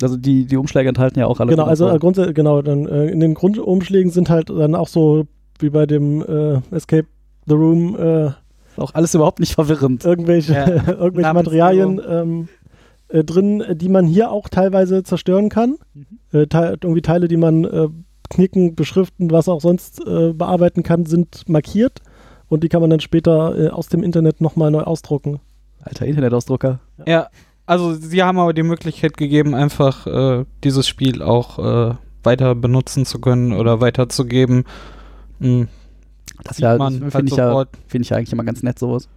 [0.00, 1.50] Also die, die Umschläge enthalten ja auch alle.
[1.50, 1.98] Genau, also äh.
[1.98, 5.26] Grundsä genau, dann äh, in den Grundumschlägen sind halt dann auch so
[5.60, 7.06] wie bei dem äh, Escape
[7.46, 8.30] the Room äh,
[8.76, 10.04] auch alles überhaupt nicht verwirrend.
[10.04, 10.66] irgendwelche, Ja.
[10.98, 11.32] irgendwelche.
[11.32, 12.48] Materialien ähm,
[13.08, 15.76] äh, drin, die man hier auch teilweise zerstören kann.
[16.32, 17.88] Äh, te irgendwie Teile, die man äh,
[18.30, 22.00] knicken, beschriften, was auch sonst äh, bearbeiten kann, sind markiert
[22.48, 25.40] und die kann man dann später äh, aus dem Internet nochmal neu ausdrucken.
[25.82, 26.80] Alter Internetausdrucker.
[27.06, 27.28] Ja,
[27.66, 33.04] also sie haben aber die Möglichkeit gegeben, einfach äh, dieses Spiel auch äh, weiter benutzen
[33.04, 34.64] zu können oder weiterzugeben.
[35.40, 35.68] Hm,
[36.42, 38.78] Das sieht ja, man finde halt ich, ja, find ich ja eigentlich immer ganz nett,
[38.78, 39.08] sowas.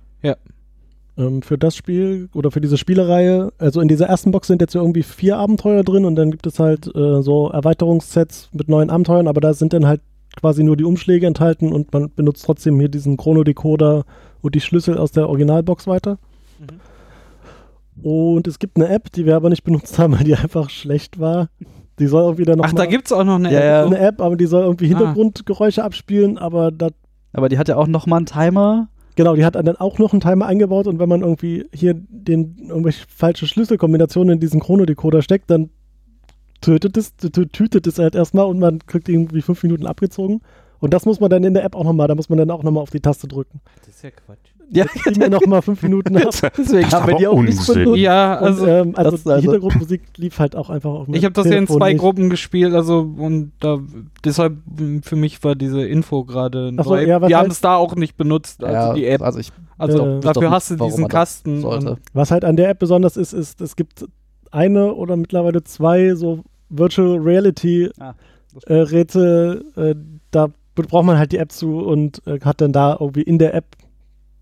[1.20, 4.76] Ähm, für das Spiel oder für diese Spielereihe, also in dieser ersten Box sind jetzt
[4.76, 8.92] ja irgendwie vier Abenteuer drin und dann gibt es halt äh, so Erweiterungssets mit neuen
[8.92, 10.02] Abenteuern, aber da sind dann halt
[10.40, 14.06] quasi nur die Umschläge enthalten und man benutzt trotzdem hier diesen Chronodecoder
[14.44, 16.20] und die Schlüssel aus der Originalbox weiter.
[18.04, 21.20] Und es gibt eine App, die wir aber nicht benutzt haben, weil die einfach schlecht
[21.20, 21.50] war.
[21.98, 23.66] Die soll irgendwie dann noch Ach, mal, da gibt's auch noch eine Ja, App.
[23.66, 23.86] ja.
[23.88, 24.90] eine App, aber die soll irgendwie Ah.
[24.90, 26.92] Hintergrundgeräusche abspielen, aber das
[27.38, 28.90] Aber die hat ja auch noch mal einen Timer.
[29.16, 32.58] Genau, die hat dann auch noch einen Timer eingebaut und wenn man irgendwie hier den
[32.68, 35.70] irgendwelche falsche Schlüsselkombinationen in diesen Chronodecoder steckt, dann
[36.62, 40.42] tötet es, tütet es halt erstmal und man kriegt irgendwie fünf Minuten abgezogen.
[40.80, 42.64] Und das muss man dann in der App auch nochmal, da muss man dann auch
[42.64, 43.62] nochmal auf die Taste drücken.
[43.80, 44.38] Das ist ja Quatsch.
[44.70, 46.34] Ja, Die mir nochmal fünf Minuten ab.
[46.58, 47.76] deswegen haben wir die auch nicht Unsinn.
[47.86, 48.00] benutzt.
[48.00, 51.06] Ja, Also, also und, ähm, also das- die also- Hintergrundmusik lief halt auch einfach auf
[51.06, 52.02] dem ich habe das ja in Telefon zwei nicht.
[52.02, 53.78] Gruppen gespielt, also und da
[54.26, 57.06] deshalb mh, für mich war diese Info gerade Ach so, neu.
[57.06, 59.22] ja, Wir haben es da auch nicht benutzt, also ja, die App.
[59.22, 61.64] Also ich Also äh, dafür hast du nicht, diesen Kasten.
[62.14, 64.06] Was halt an der App besonders ist, ist, es gibt
[64.52, 68.16] eine oder mittlerweile zwei so Virtual Reality Ah,
[68.66, 69.96] äh, Rätsel, äh,
[70.32, 70.50] da
[70.84, 73.66] braucht man halt die App zu und äh, hat dann da irgendwie in der App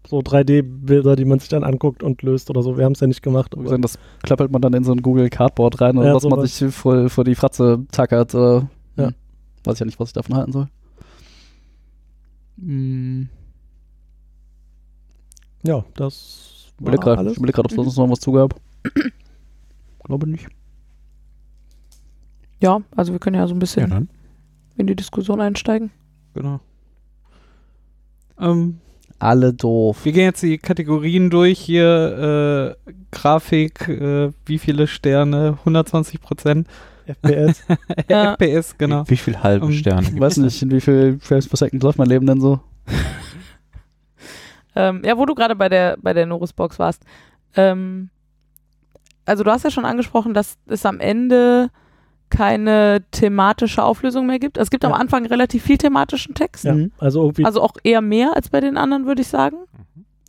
[0.08, 2.78] so 3D-Bilder, die man sich dann anguckt und löst oder so.
[2.78, 3.56] Wir haben es ja nicht gemacht.
[3.58, 6.74] Aber Das klappert man dann in so ein Google Cardboard rein, Ja, was man sich
[6.76, 8.34] vor, vor die Fratze tackert.
[8.36, 9.08] Äh, Ja.
[9.08, 9.16] hm.
[9.64, 10.68] Weiß ich ja nicht, was ich davon halten soll.
[12.60, 13.30] Hm.
[15.64, 17.32] ja, das Ich war grad- alles.
[17.34, 18.56] ich überleg gerade, ob es sonst noch was zugab.
[20.04, 20.48] Glaube nicht.
[22.62, 24.10] Ja, also wir können ja so ein Ja, bisschen dann.
[24.78, 25.92] in die Diskussion einsteigen.
[26.36, 26.60] Genau.
[28.40, 28.80] Ähm,
[29.18, 30.04] Alle doof.
[30.06, 31.60] wir gehen jetzt die Kategorien durch.
[31.60, 35.58] Hier äh, Grafik, äh, wie viele Sterne?
[35.60, 36.68] 120 Prozent.
[37.08, 37.64] FPS.
[38.10, 38.34] Ja.
[38.36, 39.06] FPS, genau.
[39.06, 40.08] Wie, wie viel halbe Ähm, Sterne?
[40.14, 42.60] Ich weiß nicht, in wie viel Frames per Second läuft mein Leben denn so?
[44.78, 47.04] Ähm, ja, wo du gerade bei der, bei der Norris-Box warst.
[47.56, 48.10] Ähm,
[49.24, 51.70] also du hast ja schon angesprochen, dass es am Ende
[52.30, 54.58] keine thematische Auflösung mehr gibt.
[54.58, 54.98] Es gibt am Ja.
[54.98, 56.66] Anfang relativ viel thematischen Text.
[56.66, 56.92] ja, Mhm.
[56.98, 59.58] also irgendwie, Also auch eher mehr als bei den anderen, würde ich sagen.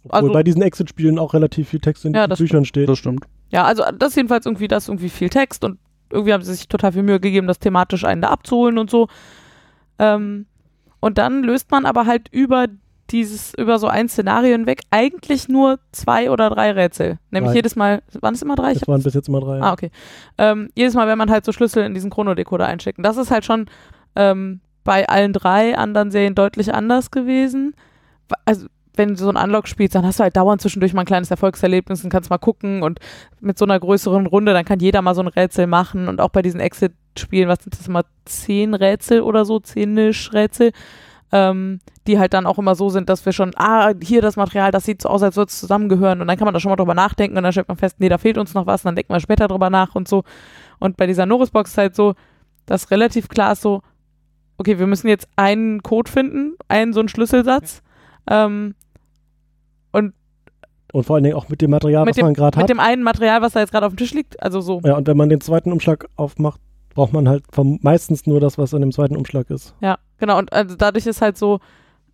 [0.05, 2.89] obwohl also- bei diesen Exit-Spielen auch relativ viel Text in Ja, den das Büchern steht.
[2.89, 3.25] Das stimmt.
[3.51, 5.79] Ja, also das ist jedenfalls irgendwie, das ist irgendwie viel Text und
[6.13, 9.09] irgendwie haben sie sich total viel Mühe gegeben, das thematisch einen da abzuholen und so.
[9.99, 10.47] Ähm,
[11.01, 12.67] und dann löst man aber halt über
[13.11, 17.19] dieses, über so ein Szenario hinweg eigentlich nur zwei oder drei Rätsel.
[17.31, 17.57] Nämlich Drei.
[17.57, 18.75] jedes Mal, waren es immer drei?
[18.75, 19.61] Das waren bis jetzt immer drei.
[19.61, 19.91] Ah, okay.
[20.39, 22.99] Ähm, jedes Mal, wenn man halt so Schlüssel in diesen Chronodecoder einsteckt.
[22.99, 23.67] Und das ist halt schon
[24.17, 27.75] ähm, bei allen drei anderen Serien deutlich anders gewesen.
[28.45, 31.07] Also, wenn du so ein Unlock spielst, dann hast du halt dauernd zwischendurch mal ein
[31.07, 32.99] kleines Erfolgserlebnis und kannst mal gucken und
[33.41, 36.31] mit so einer größeren Runde, dann kann jeder mal so ein Rätsel machen und auch
[36.31, 40.73] bei diesen Exit-Spielen, was sind das immer, zehn Rätsel oder so, zehnisch Rätsel,
[41.37, 44.71] ähm, die halt dann auch immer so sind, dass wir schon, ah, hier das Material,
[44.71, 46.77] das sieht so aus, als würde es zusammengehören und dann kann man da schon mal
[46.77, 48.97] drüber nachdenken und dann stellt man fest, nee, da fehlt uns noch was und dann
[48.97, 50.25] denkt man später drüber nach und so.
[50.79, 52.15] Und bei dieser Norrisbox ist halt so,
[52.65, 53.83] dass relativ klar ist so,
[54.57, 57.83] okay, wir müssen jetzt einen Code finden, einen so einen Schlüsselsatz.
[58.29, 58.75] Ähm,
[59.93, 60.15] Und
[61.05, 62.71] vor allen Dingen auch mit dem Material, mit was dem, man gerade mit hat.
[62.71, 64.43] dem einen Material, was da jetzt gerade auf dem Tisch liegt.
[64.43, 64.81] Also so.
[64.85, 66.61] Ja, und wenn man den zweiten Umschlag aufmacht,
[66.97, 69.75] braucht man halt vom, meistens nur das, was an dem zweiten Umschlag ist.
[69.81, 70.39] Ja, genau.
[70.39, 71.61] Und also dadurch ist halt so,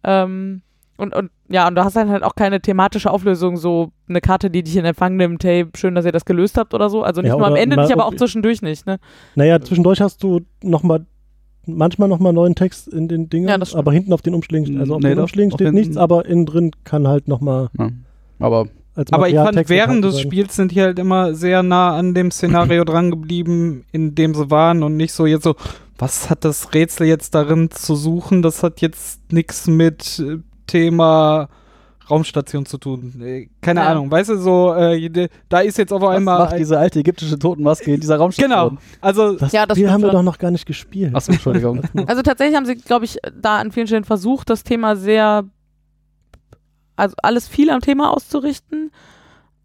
[0.05, 0.61] ähm,
[0.99, 4.51] und, und ja, und du hast dann halt auch keine thematische Auflösung, so eine Karte,
[4.51, 7.03] die dich in Empfang nimmt, hey, schön, dass ihr das gelöst habt oder so.
[7.03, 8.99] Also nicht Ja, nur am Ende mal nicht, aber auch zwischendurch nicht, ne?
[9.35, 11.07] Naja, zwischendurch hast du noch mal
[11.65, 13.79] manchmal nochmal neuen Text in den Dingen, Ja, das stimmt.
[13.81, 16.27] aber hinten auf den Umschlägen, also auf Nee, den doch, Umschlägen auf steht nichts, aber
[16.27, 17.89] innen drin kann halt nochmal Ja.
[18.41, 20.21] Aber Aber ich fand, Materialtext während des.
[20.21, 24.51] Spiels sind die halt immer sehr nah an dem Szenario dran geblieben, in dem sie
[24.51, 25.55] waren und nicht so jetzt so,
[25.99, 28.43] was hat das Rätsel jetzt darin zu suchen?
[28.43, 31.49] Das hat jetzt nichts mit äh, Thema
[32.11, 33.15] Raumstation zu tun.
[33.23, 33.89] Äh, Keine Ja.
[33.93, 36.41] Ahnung, weißt du, so, äh, da ist jetzt auf was einmal.
[36.41, 38.51] macht diese alte ägyptische Totenmaske in dieser Raumstation?
[38.71, 41.15] genau, also Das Ja, das Spiel haben wir doch noch gar nicht gespielt.
[41.15, 41.81] Achso, Entschuldigung.
[42.07, 45.45] Also tatsächlich haben sie, glaube ich, da an vielen Stellen versucht, das Thema sehr,
[46.97, 48.91] also alles viel am Thema auszurichten.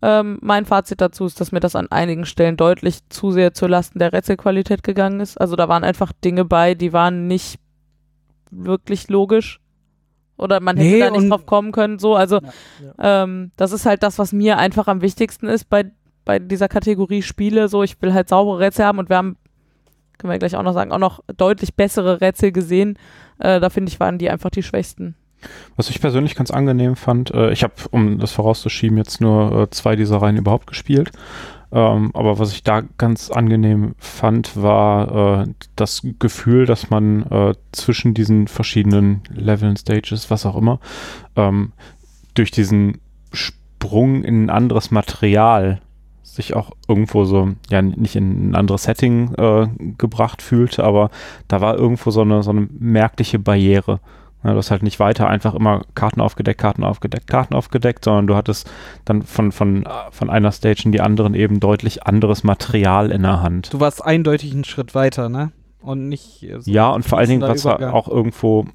[0.01, 3.69] Ähm, mein Fazit dazu ist, dass mir das an einigen Stellen deutlich zu sehr zur
[3.69, 5.39] Lasten der Rätselqualität gegangen ist.
[5.41, 7.59] Also da waren einfach Dinge bei, die waren nicht
[8.51, 9.59] wirklich logisch.
[10.37, 11.97] Oder man hätte Nee, da nicht drauf kommen können.
[11.97, 12.39] So, also
[12.97, 13.23] Ja.
[13.23, 15.91] ähm, das ist halt das, was mir einfach am wichtigsten ist bei,
[16.25, 17.67] bei dieser Kategorie Spiele.
[17.67, 19.35] So, ich will halt saubere Rätsel haben und wir haben,
[20.19, 22.99] können wir gleich auch noch sagen, auch noch deutlich bessere Rätsel gesehen.
[23.39, 25.15] Äh, da finde ich, waren die einfach die schwächsten.
[25.75, 29.69] Was ich persönlich ganz angenehm fand, äh, ich habe, um das vorauszuschieben, jetzt nur äh,
[29.69, 31.11] zwei dieser Reihen überhaupt gespielt.
[31.71, 37.55] Ähm, aber was ich da ganz angenehm fand, war äh, das Gefühl, dass man äh,
[37.73, 40.79] zwischen diesen verschiedenen Leveln, Stages, was auch immer,
[41.35, 41.73] ähm,
[42.35, 42.99] durch diesen
[43.33, 45.81] Sprung in ein anderes Material
[46.23, 51.09] sich auch irgendwo so, ja, nicht in ein anderes Setting äh, gebracht fühlte, aber
[51.47, 53.99] da war irgendwo so eine, so eine merkliche Barriere.
[54.43, 58.27] Ja, du hast halt nicht weiter einfach immer Karten aufgedeckt, Karten aufgedeckt, Karten aufgedeckt, sondern
[58.27, 58.69] du hattest
[59.03, 63.41] dann von, von, von einer Stage in die anderen eben deutlich anderes Material in der
[63.41, 63.73] Hand.
[63.73, 65.51] du warst eindeutig einen Schritt weiter, ne?
[65.81, 66.43] Und nicht.
[66.43, 68.65] äh, so Ja, und vor allen Dingen, was war auch irgendwo,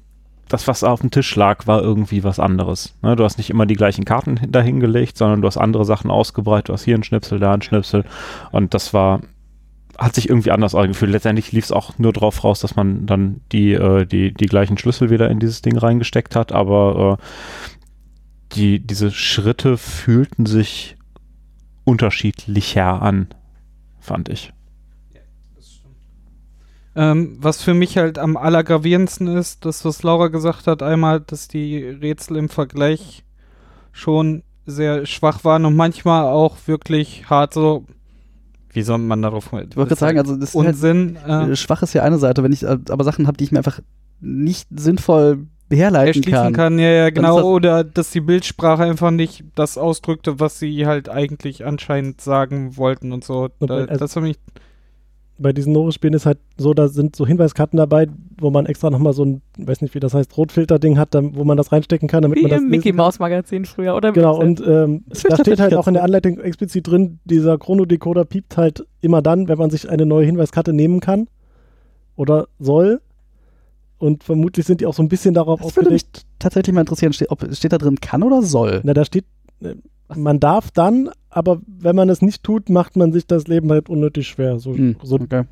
[0.49, 2.95] das, was auf dem Tisch lag, war irgendwie was anderes.
[3.01, 6.11] Ne, du hast nicht immer die gleichen Karten hin- dahingelegt, sondern du hast andere Sachen
[6.11, 6.69] ausgebreitet.
[6.69, 8.03] Du hast hier einen Schnipsel, da einen Schnipsel.
[8.51, 9.21] Und das war,
[10.03, 11.11] hat sich irgendwie anders angefühlt.
[11.11, 14.77] Letztendlich lief es auch nur drauf raus, dass man dann die, äh, die, die gleichen
[14.77, 17.23] Schlüssel wieder in dieses Ding reingesteckt hat, aber äh,
[18.55, 20.97] die, diese Schritte fühlten sich
[21.85, 23.27] unterschiedlicher an,
[23.99, 24.53] fand ich.
[26.95, 31.47] Ähm, was für mich halt am allergravierendsten ist, das, was Laura gesagt hat, einmal, dass
[31.47, 33.23] die Rätsel im Vergleich
[33.91, 37.85] schon sehr schwach waren und manchmal auch wirklich hart so.
[38.73, 39.47] Wie soll man darauf?
[39.47, 41.17] Ich wollte gerade sagen, also das ist halt, Unsinn.
[41.27, 43.51] äh, Äh, schwach ist ja eine Seite, wenn ich äh, aber Sachen habe, die ich
[43.51, 43.79] mir einfach
[44.19, 46.53] nicht sinnvoll beherleiten erschließen kann.
[46.53, 46.79] kann.
[46.79, 47.37] ja, ja, genau.
[47.37, 52.77] das- Oder dass die Bildsprache einfach nicht das ausdrückte, was sie halt eigentlich anscheinend sagen
[52.77, 53.49] wollten und so.
[53.59, 54.37] Und Da, also- das für mich.
[55.39, 58.07] Bei diesen Norris-Spielen ist halt so, da sind so Hinweiskarten dabei,
[58.39, 61.43] wo man extra nochmal so ein, weiß nicht, wie das heißt, Rotfilter-Ding hat, dann, wo
[61.43, 62.97] man das reinstecken kann, damit Wie man das im lesen Mickey kann.
[62.97, 64.11] Maus Magazin früher, oder?
[64.11, 68.57] Genau, und ähm, da steht halt auch in der Anleitung explizit drin, dieser Chronodecoder piept
[68.57, 71.27] halt immer dann, wenn man sich eine neue Hinweiskarte nehmen kann
[72.15, 73.01] oder soll.
[73.97, 76.25] Und vermutlich sind die auch so ein bisschen darauf Das würde mich ausgelegt.
[76.37, 78.81] tatsächlich mal interessieren, steht, ob, steht da drin kann oder soll?
[78.83, 79.25] Na, da steht,
[79.61, 79.75] äh,
[80.17, 83.89] man darf dann, aber wenn man es nicht tut, macht man sich das Leben halt
[83.89, 84.59] unnötig schwer.
[84.59, 85.43] So, Hm, so okay.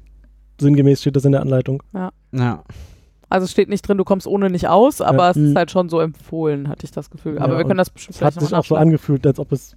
[0.60, 1.82] sinngemäß steht das in der Anleitung.
[1.94, 2.64] Ja.
[3.30, 5.30] Also es steht nicht drin, du kommst ohne nicht aus, aber Ja.
[5.32, 5.58] es ist Mhm.
[5.58, 7.38] halt schon so empfohlen, hatte ich das Gefühl.
[7.40, 9.76] Aber Ja, wir können das bestimmt Es hat sich auch so angefühlt, als ob es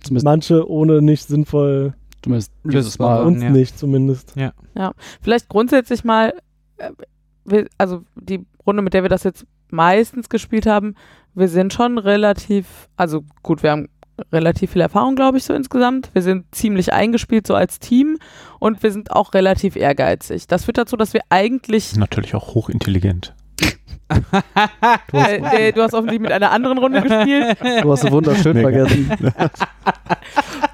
[0.00, 3.24] Zumindest, manche ohne nicht sinnvoll, zumindest dieses Mal.
[3.24, 3.50] uns- ja.
[3.50, 4.34] nicht zumindest.
[5.20, 6.34] Vielleicht grundsätzlich mal,
[6.78, 10.94] äh, also die Runde, mit der wir das jetzt meistens gespielt haben,
[11.34, 13.88] wir sind schon relativ, also gut, wir haben
[14.32, 16.10] relativ viel Erfahrung, glaube ich, so insgesamt.
[16.12, 18.18] Wir sind ziemlich eingespielt so als Team
[18.58, 20.46] und wir sind auch relativ ehrgeizig.
[20.46, 23.34] Das führt dazu, dass wir eigentlich, Natürlich auch hochintelligent.
[25.12, 27.56] Äh, äh, du hast offensichtlich mit einer anderen Runde gespielt.
[27.82, 28.86] Du hast so wunderschön Mega.
[28.86, 29.10] vergessen.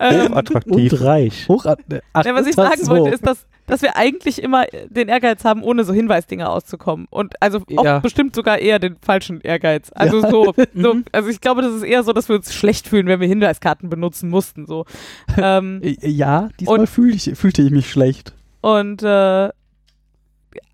[0.00, 0.92] Ähm, Hochattraktiv.
[0.92, 1.48] Und reich.
[1.48, 1.74] Hoch, äh,
[2.12, 2.92] ach, Ja, was ich sagen so.
[2.92, 7.08] wollte, ist, dass, dass wir eigentlich immer den Ehrgeiz haben, ohne so Hinweisdinger auszukommen.
[7.10, 7.98] Und also oft Ja.
[7.98, 9.90] bestimmt sogar eher den falschen Ehrgeiz.
[9.92, 13.08] Also so, so, also ich glaube, das ist eher so, dass wir uns schlecht fühlen,
[13.08, 14.66] wenn wir Hinweiskarten benutzen mussten.
[14.66, 14.84] So.
[15.36, 18.34] ähm, Äh, Ja, diesmal Und- fühl ich, fühlte ich mich schlecht.
[18.60, 19.48] und äh,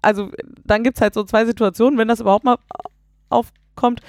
[0.03, 0.31] also
[0.65, 2.57] dann gibt es halt so zwei Situationen, wenn das überhaupt mal
[3.29, 4.01] aufkommt.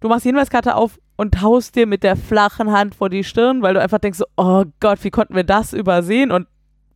[0.00, 3.62] Du machst die Hinweiskarte auf und haust dir mit der flachen Hand vor die Stirn,
[3.62, 6.30] weil du einfach denkst, oh Gott, wie konnten wir das übersehen?
[6.30, 6.46] Und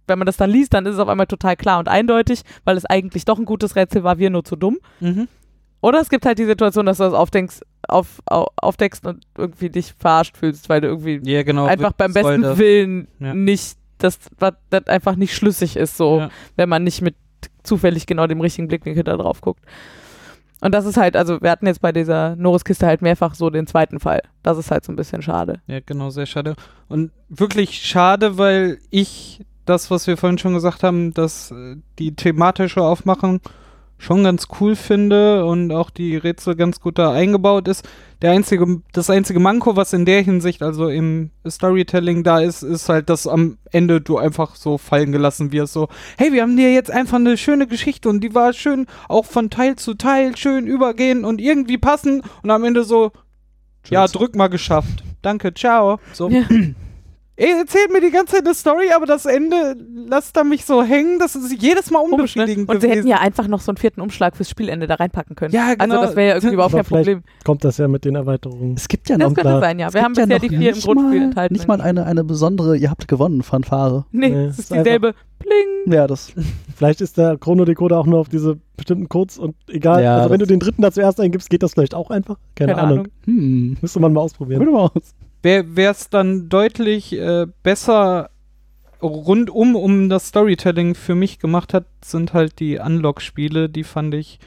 [0.07, 2.77] wenn man das dann liest, dann ist es auf einmal total klar und eindeutig, weil
[2.77, 4.79] es eigentlich doch ein gutes Rätsel war, wir nur zu dumm.
[5.01, 5.29] Mhm.
[5.81, 9.69] Oder es gibt halt die Situation, dass du das aufdenkst, auf, au, aufdeckst und irgendwie
[9.69, 11.67] dich verarscht fühlst, weil du irgendwie Ja, genau.
[11.67, 12.57] einfach beim besten.
[12.59, 13.35] Willen Ja.
[13.35, 16.31] nicht, das, was- das einfach nicht schlüssig ist, so, Ja.
[16.57, 17.17] wenn man nicht mit
[17.63, 19.63] zufällig genau dem richtigen Blickwinkel da drauf guckt.
[20.61, 23.67] Und das ist halt, also wir hatten jetzt bei dieser Norris-Kiste halt mehrfach so den
[23.67, 24.23] zweiten Fall.
[24.43, 25.61] Das ist halt so ein bisschen schade.
[25.67, 26.55] Ja, genau, sehr schade.
[26.89, 32.15] Und wirklich schade, weil ich das, was wir vorhin schon gesagt haben, dass äh, die
[32.15, 33.41] thematische Aufmachung
[33.99, 37.89] schon ganz cool finde und auch die Rätsel ganz gut da eingebaut ist.
[38.23, 42.89] Der einzige, das einzige Manko, was in der Hinsicht, also im Storytelling da ist, ist
[42.89, 45.73] halt, dass am Ende du einfach so fallen gelassen wirst.
[45.73, 49.25] So, hey, wir haben dir jetzt einfach eine schöne Geschichte und die war schön auch
[49.25, 53.13] von Teil zu Teil schön übergehen und irgendwie passen und am Ende so,
[53.89, 55.05] ja, drück mal geschafft.
[55.23, 55.99] Danke, ciao.
[56.13, 56.29] So.
[56.29, 56.45] Ja.
[57.37, 59.75] Ihr erzählt mir die ganze Zeit eine Story, aber das Ende
[60.07, 62.13] lasst da mich so hängen, das ist jedes Mal ne?
[62.15, 65.35] unbefriedigend Und sie hätten ja einfach noch so einen vierten Umschlag fürs Spielende da reinpacken
[65.35, 65.53] können.
[65.53, 65.95] Ja, genau.
[65.97, 67.23] Also das wäre ja irgendwie überhaupt kein Problem.
[67.45, 68.75] Kommt das ja mit den Erweiterungen.
[68.77, 69.61] Es gibt ja Das noch, könnte klar.
[69.61, 69.89] sein, ja.
[69.89, 71.55] es Wir haben gibt bisher ja die noch vier im nicht Grundspiel mal, enthalten.
[71.55, 74.05] Nicht mal eine, eine besondere, ihr habt gewonnen, Fanfare.
[74.13, 75.15] Nee, Nee, es ist ist dieselbe.
[75.41, 75.93] Pling.
[75.93, 76.33] Ja, das.
[76.77, 80.05] Vielleicht ist der Chronodecoder auch nur auf diese bestimmten Codes und egal.
[80.05, 82.37] Ja, also wenn du das- den dritten da zuerst eingibst, geht das vielleicht auch einfach.
[82.55, 82.99] Keine, Keine Ahnung.
[83.01, 83.09] Ahnung.
[83.25, 83.77] Hm.
[83.83, 84.61] Müsste man mal ausprobieren.
[84.61, 85.15] Probier mal aus.
[85.45, 88.31] Wäre es dann deutlich äh, besser
[89.03, 94.39] rundum um das Storytelling für mich gemacht hat, sind halt die Unlock-Spiele, die fand ich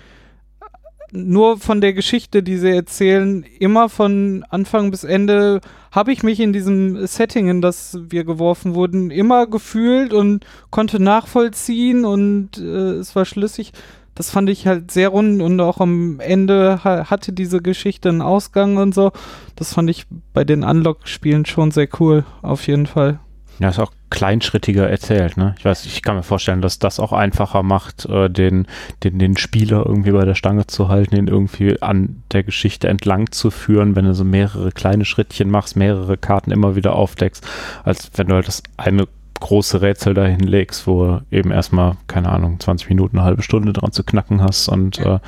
[1.12, 6.40] nur von der Geschichte, die sie erzählen, immer von Anfang bis Ende habe ich mich
[6.40, 12.96] in diesem Setting, in das wir geworfen wurden, immer gefühlt und konnte nachvollziehen und äh,
[12.96, 13.72] es war schlüssig.
[14.18, 18.24] Das fand ich halt sehr rund und auch am Ende ha hatte diese Geschichte einen
[18.24, 19.12] Ausgang und so.
[19.56, 23.20] Das fand ich bei den Unlock-Spielen schon sehr cool, auf jeden Fall.
[23.60, 25.56] Ja, ist auch kleinschrittiger erzählt, ne?
[25.58, 28.66] Ich weiß, ich kann mir vorstellen, dass das auch einfacher macht, äh, den,
[29.04, 33.32] den, den Spieler irgendwie bei der Stange zu halten, ihn irgendwie an der Geschichte entlang
[33.32, 37.48] zu führen, wenn du so mehrere kleine Schrittchen machst, mehrere Karten immer wieder aufdeckst,
[37.84, 39.08] als wenn du halt das eine
[39.40, 43.74] große Rätsel dahin legst, wo du eben erstmal, keine Ahnung, 20 Minuten, eine halbe Stunde
[43.74, 45.20] dran zu knacken hast und äh,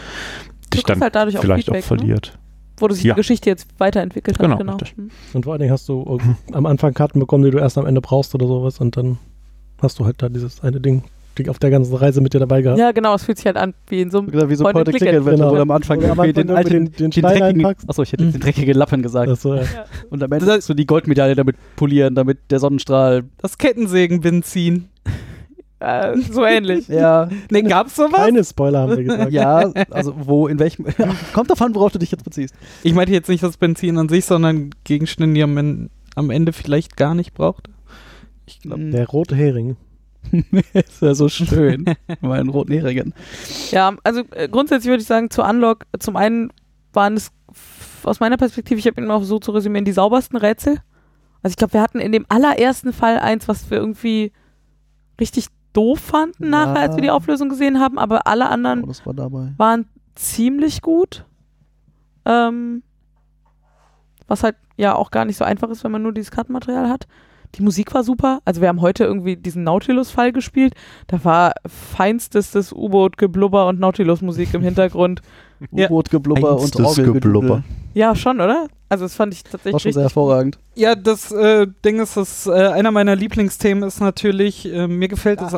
[0.74, 1.98] dich dann halt dadurch auch vielleicht auch Feedback, ne?
[1.98, 2.38] verliert.
[2.78, 3.14] Wo du sich Ja.
[3.14, 4.60] die Geschichte jetzt weiterentwickelt Genau, hast.
[4.60, 4.74] Genau.
[4.74, 4.98] richtig.
[4.98, 5.10] Hm.
[5.34, 7.86] Und vor allen Dingen hast du irgend- am Anfang Karten bekommen, die du erst am
[7.86, 9.18] Ende brauchst oder sowas und dann
[9.82, 11.04] hast du halt da dieses eine Ding
[11.44, 12.80] die auf der ganzen Reise mit dir dabei gehabt.
[12.80, 14.86] Ja, genau, es fühlt sich halt an wie in so einem Wie so Point and
[14.86, 15.52] Point Click Adventure, Genau.
[15.52, 17.90] wo du am Anfang Oder am irgendwie Anfang den den- den den dreckigen, einpackst.
[17.90, 19.30] achso, ich hätte den dreckigen Lappen gesagt.
[19.30, 19.64] Das so, ja.
[20.10, 24.90] Und am Ende sollst du die Goldmedaille damit polieren, damit der Sonnenstrahl, Das Kettensägenbenzin.
[25.80, 26.88] äh, so ähnlich.
[26.90, 28.12] ja, Ne, gab's sowas?
[28.14, 29.32] Keine Spoiler haben wir gesagt.
[29.32, 30.86] ja, also wo, in welchem,
[31.34, 32.54] kommt davon, worauf du dich jetzt beziehst.
[32.84, 36.98] Ich meinte jetzt nicht das Benzin an sich, sondern Gegenstände, die man am Ende vielleicht
[36.98, 37.72] gar nicht brauchte.
[38.46, 38.90] Ich glaube.
[38.90, 39.78] Der rote Hering.
[40.74, 41.86] ist ja so schön,
[42.22, 43.14] meinen roten Heringen.
[43.72, 46.52] Ja, also äh, grundsätzlich würde ich sagen, zu Unlock, zum einen
[46.94, 47.32] waren es
[48.04, 50.78] aus meiner Perspektive, ich habe ihn mal so zu resümieren, die saubersten Rätsel.
[51.42, 54.32] Also ich glaube, wir hatten in dem allerersten Fall eins, was wir irgendwie
[55.20, 56.82] richtig doof fanden nachher, Ja.
[56.82, 59.54] als wir die Auflösung gesehen haben, aber alle Oh, anderen das war dabei.
[59.58, 61.26] waren ziemlich gut.
[62.26, 62.84] Ähm,
[64.28, 67.08] was halt ja auch gar nicht so einfach ist, wenn man nur dieses Kartenmaterial hat.
[67.56, 68.42] Die Musik war super.
[68.46, 70.74] Also wir haben heute irgendwie diesen Nautilus-Fall gespielt.
[71.08, 75.22] Da war feinstestes U-Boot-Geblubber und Nautilus-Musik im Hintergrund.
[75.72, 75.86] Ja.
[75.90, 77.40] U-Boot-Geblubber und Einstes Orgelgeblubber.
[77.40, 77.64] Geblubber.
[77.94, 78.68] Ja, schon, oder?
[78.88, 80.60] Also das fand ich War tatsächlich schon sehr hervorragend.
[80.76, 85.42] Ja, das äh, Ding ist, das, äh, einer meiner Lieblingsthemen ist natürlich, äh, mir gefällt
[85.42, 85.56] es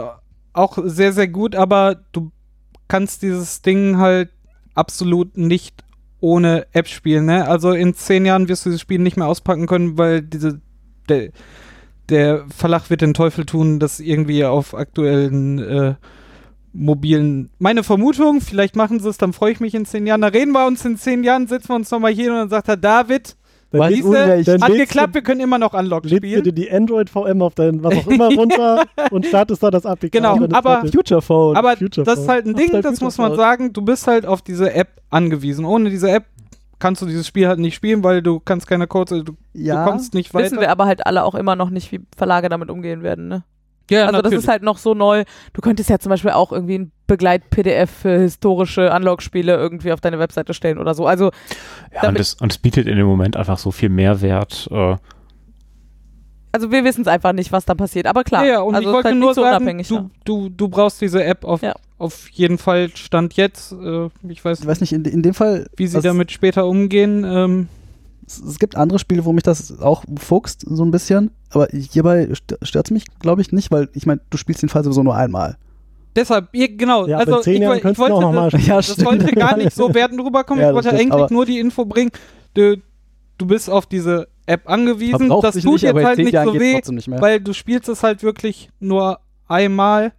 [0.54, 2.32] auch sehr, sehr gut, aber du
[2.88, 4.30] kannst dieses Ding halt
[4.76, 5.84] absolut nicht
[6.20, 7.26] ohne App spielen.
[7.26, 7.48] Ne?
[7.48, 10.62] Also in zehn Jahren wirst du dieses Spiel nicht mehr auspacken können, weil diese
[11.10, 11.32] der,
[12.12, 15.96] der Verlag wird den Teufel tun, das irgendwie auf aktuellen äh,
[16.74, 17.50] mobilen.
[17.60, 20.22] Meine Vermutung, vielleicht machen sie es, dann freue ich mich in zehn Jahren.
[20.22, 22.68] Da reden wir uns in zehn Jahren, setzen wir uns nochmal hier und dann sagt
[22.68, 23.36] er, David,
[23.72, 24.48] Dann Unrecht.
[24.48, 26.22] dann hat geklappt, wir können immer noch Unlock spielen.
[26.22, 30.12] bitte die Android-VM auf dein was auch immer runter und startest da das APK.
[30.12, 30.82] Genau, aber.
[30.92, 31.56] Future Phone.
[31.56, 34.42] Aber Future das ist halt ein Ding, das muss man sagen, du bist halt auf
[34.42, 35.66] diese App angewiesen.
[35.66, 36.26] Ohne diese App
[36.82, 39.86] kannst du dieses Spiel halt nicht spielen, weil du kannst keine Codes, also du, ja,
[39.86, 40.62] du kommst nicht Wissen weiter.
[40.62, 43.44] wir aber halt alle auch immer noch nicht, wie Verlage damit umgehen werden, ne?
[43.90, 45.26] ja, also das ist halt noch so neu.
[45.54, 50.18] Du könntest ja zum Beispiel auch irgendwie ein Begleit-PDF für historische Unlock-Spiele irgendwie auf deine
[50.18, 51.06] Webseite stellen oder so.
[51.06, 51.32] Also
[51.94, 54.70] Ja, und es, und es bietet in dem Moment einfach so viel Mehrwert.
[54.72, 54.96] Äh,
[56.54, 58.08] Also wir wissen es einfach nicht, was da passiert.
[58.08, 59.88] Aber klar, ja, ja, und also ich wollte halt nur nicht so sagen, unabhängig.
[59.90, 60.10] du, ja.
[60.24, 61.74] du, du brauchst diese App auf, Ja.
[62.02, 63.72] Auf jeden Fall Stand jetzt.
[63.72, 67.24] Äh, ich weiß Ich weiß nicht, in, in dem Fall, wie sie damit später umgehen.
[67.24, 67.68] Ähm,
[68.26, 71.32] es, es gibt andere Spiele, wo mich das auch fuchst, so ein bisschen.
[71.52, 72.30] Aber hierbei
[72.62, 75.16] stört es mich, glaube ich, nicht, weil ich meine, du spielst den Fall sowieso nur
[75.16, 75.58] einmal.
[76.16, 77.06] deshalb, ihr, genau.
[77.08, 79.74] Ja, also ich, ich du wollte auch noch mal das, Ja, das sollte gar nicht
[79.74, 80.62] so werden rüberkommen.
[80.62, 82.12] Ja, ich wollte stimmt, eigentlich nur die Info bringen.
[82.56, 82.78] Du,
[83.38, 85.18] du bist auf diese App angewiesen.
[85.20, 88.02] Verbraucht Das tut nicht, jetzt halt nicht Jahren so weh, nicht weil du spielst es
[88.02, 90.14] halt wirklich nur einmal.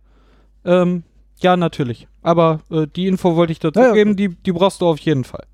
[0.65, 1.03] Ähm,
[1.43, 2.09] ja, natürlich.
[2.23, 3.93] Aber äh, die Info wollte ich dazu Ja, ja.
[3.93, 5.45] geben, die, die brauchst du auf jeden Fall.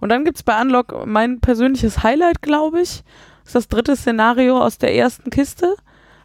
[0.00, 3.02] Und dann gibt es bei Unlock mein persönliches Highlight, glaube ich.
[3.42, 5.74] Das ist das dritte Szenario aus der ersten Kiste.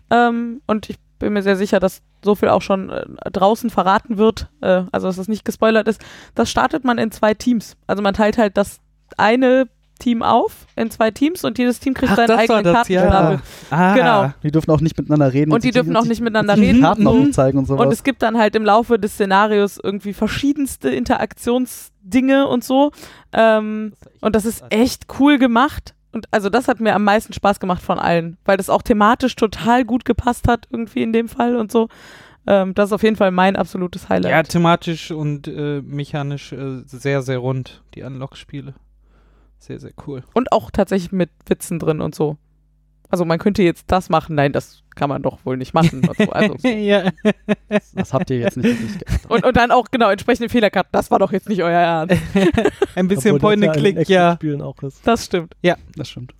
[0.09, 4.17] Ähm, und ich bin mir sehr sicher, dass so viel auch schon äh, draußen verraten
[4.17, 5.99] wird, äh, also dass das nicht gespoilert ist.
[6.35, 7.75] Das startet man in zwei Teams.
[7.87, 8.79] Also man teilt halt das
[9.17, 9.67] eine
[9.99, 13.39] Team auf in zwei Teams und jedes Team kriegt seinen eigenen Kartenstapel.
[13.69, 13.93] Ah.
[13.95, 14.33] Genau.
[14.41, 15.51] Die dürfen auch nicht miteinander reden.
[15.51, 16.81] Und die sich- dürfen auch nicht miteinander reden.
[16.81, 17.31] Karten Mhm.
[17.33, 17.85] zeigen und sowas.
[17.85, 22.91] Und es gibt dann halt im Laufe des Szenarios irgendwie verschiedenste Interaktionsdinge und so.
[23.33, 25.93] Ähm, und das ist echt cool gemacht.
[26.11, 29.35] Und also das hat mir am meisten Spaß gemacht von allen, weil das auch thematisch
[29.35, 31.87] total gut gepasst hat, irgendwie in dem Fall und so.
[32.47, 34.49] Ähm, das ist auf jeden Fall mein absolutes Ja, Highlight.
[34.49, 38.73] thematisch und äh, mechanisch äh, sehr, sehr rund, die Unlock-Spiele.
[39.59, 40.23] Sehr, sehr cool.
[40.33, 42.37] Und auch tatsächlich mit Witzen drin und so.
[43.11, 46.07] Also man könnte jetzt das machen, nein, das kann man doch wohl nicht machen.
[46.07, 46.31] Und, so.
[46.31, 46.67] also, so.
[46.67, 47.09] ja.
[47.93, 50.89] das habt ihr jetzt nicht wirklich und, und dann auch genau entsprechende Fehlerkarten.
[50.91, 52.15] Das war doch jetzt nicht euer Ernst.
[52.95, 54.35] Ein bisschen Obwohl das Point-and-Click, in ja.
[54.35, 55.05] Spielen auch ist.
[55.07, 55.55] Das stimmt.
[55.95, 56.33] Das stimmt.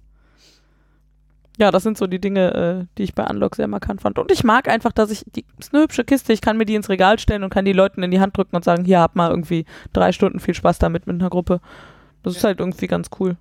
[1.59, 4.17] Ja, das sind so die Dinge, äh, die ich bei Unlock sehr markant fand.
[4.17, 6.76] Und ich mag einfach, dass ich, die ist eine hübsche Kiste, ich kann mir die
[6.76, 9.17] ins Regal stellen und kann die Leuten in die Hand drücken und sagen, hier, hab
[9.17, 11.59] mal irgendwie drei Stunden viel Spaß damit mit einer Gruppe.
[12.30, 13.38] Das ist halt irgendwie ganz cool.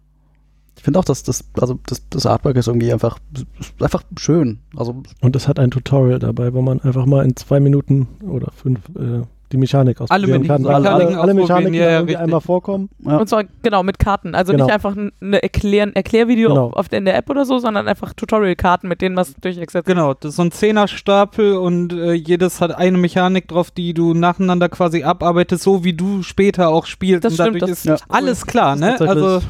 [0.76, 4.61] Ich finde auch, dass das, also das, das Artwork ist irgendwie einfach, ist einfach schön.
[4.76, 8.53] Also Und es hat ein Tutorial dabei, wo man einfach mal in zwei Minuten oder
[8.53, 9.22] fünf äh,
[9.53, 10.66] die Mechanik Alle ausprobieren mit- kann.
[10.66, 12.24] alle- alle, alle alle Mechaniken ja, ja, irgendwie richtig.
[12.24, 12.90] einmal vorkommen.
[13.01, 13.16] Ja.
[13.16, 14.34] Und zwar genau mit Karten.
[14.34, 14.64] Also Genau.
[14.66, 16.70] nicht einfach ein eine Erklären, Erklärvideo Genau.
[16.70, 19.86] auf, in der App oder so, sondern einfach Tutorial-Karten, mit denen man es durchexerziert.
[19.86, 24.14] Genau, das ist so ein Zehnerstapel und äh, jedes hat eine Mechanik drauf, die du
[24.14, 27.24] nacheinander quasi abarbeitest, so wie du später auch spielst.
[27.24, 27.96] Das und stimmt, dadurch das ist Ja.
[28.09, 29.01] alles klar, ne?
[29.01, 29.40] Also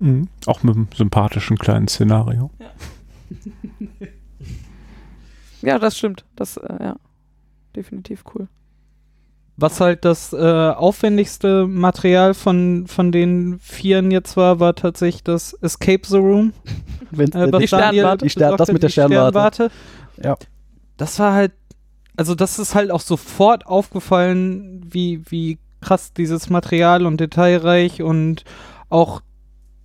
[0.00, 0.28] Mhm.
[0.46, 2.50] Auch mit einem sympathischen kleinen Szenario.
[5.62, 6.24] Ja, das stimmt.
[6.36, 6.96] Das, äh, ja,
[7.76, 8.48] definitiv cool.
[9.56, 15.52] Was halt das äh, aufwendigste Material von, von den Vieren jetzt war, war tatsächlich das
[15.54, 16.52] Escape the Room.
[17.10, 18.24] wenn, Äh, was Die Sternwarte.
[18.24, 19.70] Die Stern- das mit der die Sternwarte.
[20.22, 20.36] Ja.
[20.96, 21.52] Das war halt,
[22.16, 28.44] also das ist halt auch sofort aufgefallen, wie, wie krass dieses Material und detailreich und
[28.88, 29.20] auch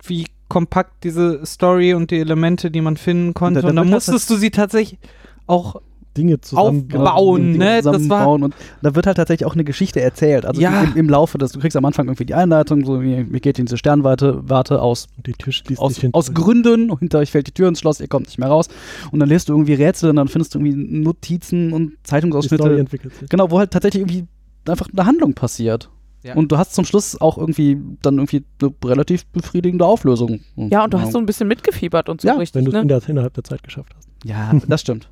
[0.04, 3.60] wie kompakt diese Story und die Elemente, die man finden konnte.
[3.60, 4.98] Und dann wird das musstest du sie tatsächlich
[5.46, 5.80] auch
[6.16, 7.76] Dinge zusammen Aufbauen, Dinge ne?
[7.82, 10.44] Zusammenbauen und da wird halt tatsächlich auch eine Geschichte erzählt.
[10.44, 10.82] Also Ja.
[10.82, 13.58] im, im Laufe des, du kriegst am Anfang irgendwie die Einleitung, so wie, mir geht
[13.58, 17.30] in diese Sternwarte Warte aus, die Tür schließt aus, sich hinter aus Gründen, hinter euch
[17.30, 18.68] fällt die Tür ins Schloss, ihr kommt nicht mehr raus.
[19.12, 22.02] Und dann lässt du irgendwie Rätsel und dann findest du irgendwie Notizen und Die Story
[22.04, 22.78] Zeitungsausschnitte.
[22.78, 23.28] entwickelt sich.
[23.28, 24.26] Genau, wo halt tatsächlich irgendwie
[24.68, 25.90] einfach eine Handlung passiert.
[26.22, 26.34] Ja.
[26.34, 30.40] Und du hast zum Schluss auch irgendwie dann irgendwie eine relativ befriedigende Auflösung.
[30.56, 33.06] Ja, und du hast so ein bisschen mitgefiebert und so Ja, richtig, Wenn du es
[33.06, 33.12] ne?
[33.12, 34.06] innerhalb der Zeit geschafft hast.
[34.24, 35.08] Ja, das stimmt.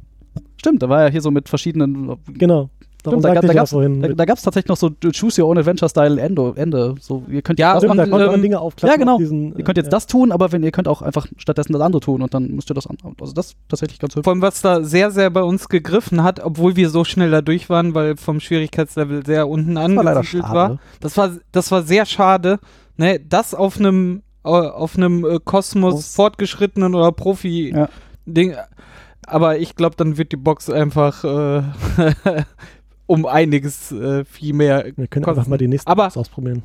[0.59, 2.17] Stimmt, da war ja hier so mit verschiedenen.
[2.33, 2.71] Genau.
[3.01, 6.53] Stimmt, da, da ja da, da gab's tatsächlich noch so Choose Your Own Adventure-Style Ende,
[6.57, 6.97] Ende.
[7.01, 8.91] So, ihr könnt Ja, jetzt das Stimmt, da machen, konnte man ähm, Dinge aufklappen.
[8.93, 9.13] ja, genau.
[9.15, 11.73] auf Diesen, ihr könnt jetzt äh, das tun, aber wenn ihr könnt auch einfach stattdessen
[11.73, 12.99] das andere tun und dann müsst ihr das an.
[13.21, 14.25] Also das ist tatsächlich ganz hübsch.
[14.25, 17.41] Vor allem, was da sehr, sehr bei uns gegriffen hat, obwohl wir so schnell da
[17.41, 20.55] durch waren, weil vom Schwierigkeitslevel sehr unten Das war leider angesiedelt schade.
[20.73, 20.79] war.
[21.01, 22.59] Das war, das war sehr schade,
[22.97, 27.89] ne, das auf einem äh, auf einem äh, Kosmos fortgeschrittenen oder Profi Ja.
[29.29, 31.63] Aber ich glaube, dann wird die Box einfach äh,
[33.07, 34.85] um einiges äh, viel mehr.
[34.97, 35.39] Wir können kosten.
[35.41, 36.63] einfach mal die nächste Aber- Box ausprobieren.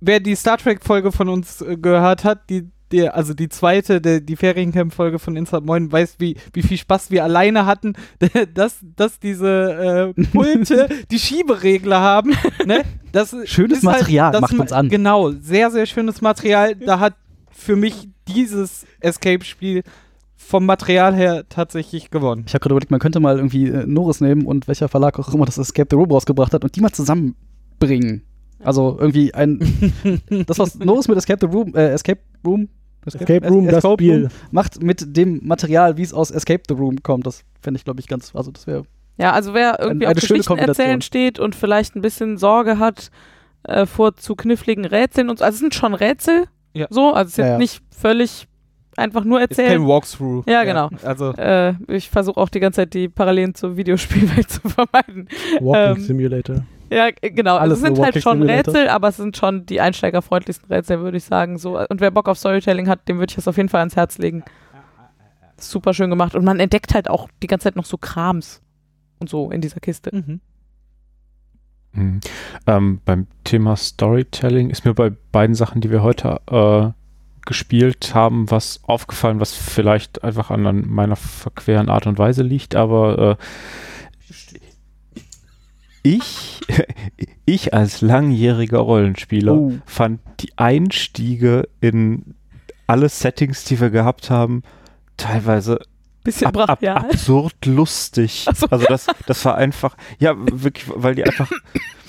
[0.00, 4.00] Wer die Star Trek Folge von uns äh, gehört hat, die die, also die zweite,
[4.00, 7.94] der, die Feriencamp-Folge von Inside Moin, weiß, wie, wie viel Spaß wir alleine hatten,
[8.54, 12.32] dass, dass diese äh, Pulte die Schieberegler haben.
[12.64, 12.84] Ne?
[13.10, 14.88] Das Schönes halt- Material, das macht ma- uns an.
[14.88, 16.76] Genau, sehr, sehr schönes Material.
[16.76, 17.14] Da hat
[17.50, 19.82] für mich dieses Escape-Spiel
[20.46, 22.44] vom Material her tatsächlich gewonnen.
[22.46, 25.32] Ich habe gerade überlegt, man könnte mal irgendwie äh, Norris nehmen und welcher Verlag auch
[25.34, 28.22] immer das Escape the Room rausgebracht hat und die mal zusammenbringen.
[28.62, 29.58] Also irgendwie ein.
[30.46, 32.68] das, was Norris mit Escape the Room, äh, Escape Room.
[33.04, 34.20] Escape Room, das Escape Spiel.
[34.22, 37.26] Room macht mit dem Material, wie es aus Escape the Room kommt.
[37.26, 38.34] Das fände ich, glaube ich, ganz.
[38.34, 38.84] Also, das wäre.
[39.18, 41.00] Ja, also wer irgendwie eine auf schöne Geschichten erzählen Kombination.
[41.02, 43.10] steht und vielleicht ein bisschen Sorge hat
[43.62, 45.44] äh, vor zu kniffligen Rätseln und so.
[45.44, 46.44] Also es sind schon Rätsel,
[46.74, 46.86] Ja.
[46.90, 47.58] so, also es ist Ja, jetzt ja.
[47.58, 48.46] nicht völlig
[48.98, 49.86] einfach nur Ist kein erzählen.
[49.86, 50.44] Walkthrough.
[50.46, 50.90] Ja, genau.
[51.02, 55.28] Also, Äh, ich versuche auch die ganze Zeit die Parallelen zur Videospielwelt zu vermeiden.
[55.60, 56.64] Walking Ähm, Simulator.
[56.90, 57.56] Ja, g- genau.
[57.56, 58.74] Alles es sind halt schon Simulator.
[58.74, 61.58] Rätsel, aber es sind schon die einsteigerfreundlichsten Rätsel, würde ich sagen.
[61.58, 61.78] So.
[61.78, 64.18] Und wer Bock auf Storytelling hat, dem würde ich das auf jeden Fall ans Herz
[64.18, 64.44] legen.
[65.58, 66.34] Super schön gemacht.
[66.34, 68.62] Und man entdeckt halt auch die ganze Zeit noch so Krams
[69.18, 70.14] und so in dieser Kiste.
[70.14, 70.40] Mhm.
[71.92, 72.20] Mhm.
[72.66, 76.90] Ähm, beim Thema Storytelling ist mir bei beiden Sachen, die wir heute äh,
[77.46, 83.38] gespielt haben, was aufgefallen, was vielleicht einfach an, meiner verqueren Art und Weise liegt, aber
[83.38, 83.44] äh,
[86.02, 86.60] ich,
[87.44, 89.72] ich als langjähriger Rollenspieler Oh.
[89.86, 92.34] fand die Einstiege in
[92.86, 94.62] alle Settings, die wir gehabt haben,
[95.16, 95.80] teilweise
[96.22, 96.96] Bisschen ab, ab, brachial.
[96.98, 98.46] absurd lustig.
[98.54, 98.66] So.
[98.68, 101.50] Also das, das war einfach, ja, wirklich, weil die einfach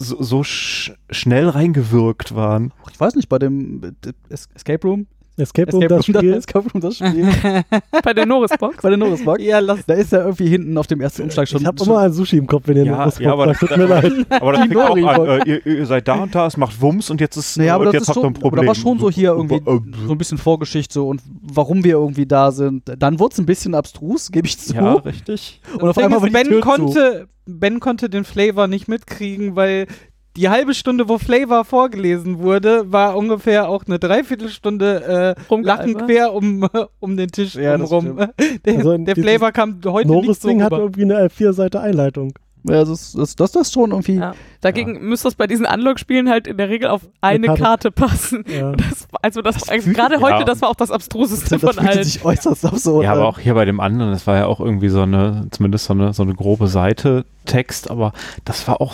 [0.00, 2.72] so, so sch schnell reingewirkt waren.
[2.90, 5.06] Ich weiß nicht, bei dem äh, Es Escape Room.
[5.40, 6.34] Escape Room, das Spiel.
[6.34, 7.28] Escape Room, das Spiel.
[8.04, 8.82] Bei der Norris-Box.
[8.82, 9.42] bei der Norrisbox.
[9.42, 9.84] Ja, lass.
[9.86, 11.60] Da ist ja irgendwie hinten auf dem ersten Umschlag schon.
[11.60, 13.60] ich habe schon immer ein Sushi im Kopf, wenn ihr Ja, was ja, aber sagt.
[13.60, 14.12] Tut mir leid.
[14.30, 17.10] Aber das fängt auch an, äh, ihr, ihr seid da und da, es macht Wumms
[17.10, 18.62] und jetzt ist, Naja, aber und das jetzt ist habt ihr schon, ein Problem.
[18.62, 22.26] da war schon so hier irgendwie Äh, so ein bisschen Vorgeschichte und warum wir irgendwie
[22.26, 22.82] da sind.
[22.98, 24.74] Dann wurde es ein bisschen abstrus, gebe ich zu.
[24.74, 25.60] Ja, richtig.
[25.78, 26.68] und auf Ding einmal ist, war die ben, Tür zu.
[26.68, 29.86] konnte, ben konnte den Flavor nicht mitkriegen, weil
[30.36, 36.32] die halbe Stunde, wo Flavor vorgelesen wurde, war ungefähr auch eine Dreiviertelstunde äh, Lachen quer
[36.32, 36.68] um,
[37.00, 38.16] um den Tisch Ja, das rum.
[38.64, 40.78] Der, Also der Flavor kam heute nicht so hat rüber.
[40.78, 42.32] irgendwie eine vier Seite Einleitung.
[42.68, 44.16] Ja, das, das, das, das schon irgendwie.
[44.16, 44.34] Ja.
[44.60, 47.62] Dagegen müsste das bei diesen Unlock-Spielen halt in der Regel auf eine Karte.
[47.62, 48.44] Karte, passen.
[48.46, 48.72] Ja.
[48.76, 50.44] Das, also das, also fühlt- gerade heute, ja.
[50.44, 52.04] das war auch das Abstruseste Das von fühlte allen.
[52.04, 53.04] sich äußerst absurd.
[53.04, 53.26] Ja, aber an.
[53.28, 56.12] auch hier bei dem anderen, das war ja auch irgendwie so eine, zumindest so eine,
[56.12, 58.12] so eine grobe Seite Text, aber
[58.44, 58.92] das war auch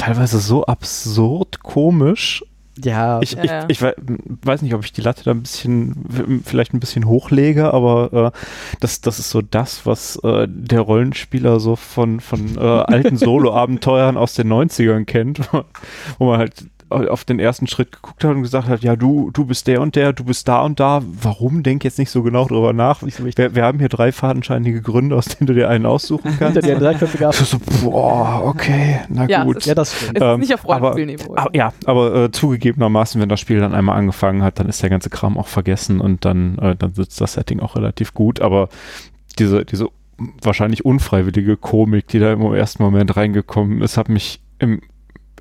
[0.00, 2.44] teilweise so absurd komisch.
[2.82, 3.64] Ja, Ich, Ja, ich, ja.
[3.68, 3.94] ich wei-
[4.42, 8.38] weiß nicht, ob ich die Latte da ein bisschen, vielleicht ein bisschen hochlege, aber äh,
[8.80, 14.16] das, das ist so das, was äh, der Rollenspieler so von, von äh, alten Solo-Abenteuern
[14.16, 15.40] aus den 90ern kennt,
[16.18, 16.54] wo man halt
[16.90, 19.96] auf den ersten Schritt geguckt hat und gesagt hat, ja, du, du bist der und
[19.96, 21.02] der, du bist da und da.
[21.22, 21.62] Warum?
[21.62, 23.02] Denk jetzt nicht so genau drüber nach.
[23.02, 26.66] Wir, wir haben hier drei fadenscheinige Gründe, aus denen du dir einen aussuchen Hinter kannst.
[26.66, 29.58] dir ein dreiköpfiger Das ist so, boah, okay, na Ja, gut.
[29.58, 30.18] es Ja, das stimmt.
[30.18, 31.36] Es ist Ähm, nicht auf aber- Rollenspielniveau.
[31.36, 34.90] Aber, ja, aber äh, zugegebenermaßen, wenn das Spiel dann einmal angefangen hat, dann ist der
[34.90, 38.40] ganze Kram auch vergessen und dann, äh, dann sitzt das Setting auch relativ gut.
[38.40, 38.68] Aber
[39.38, 39.86] diese, diese
[40.42, 44.80] wahrscheinlich unfreiwillige Komik, die da im ersten Moment reingekommen ist, hat mich im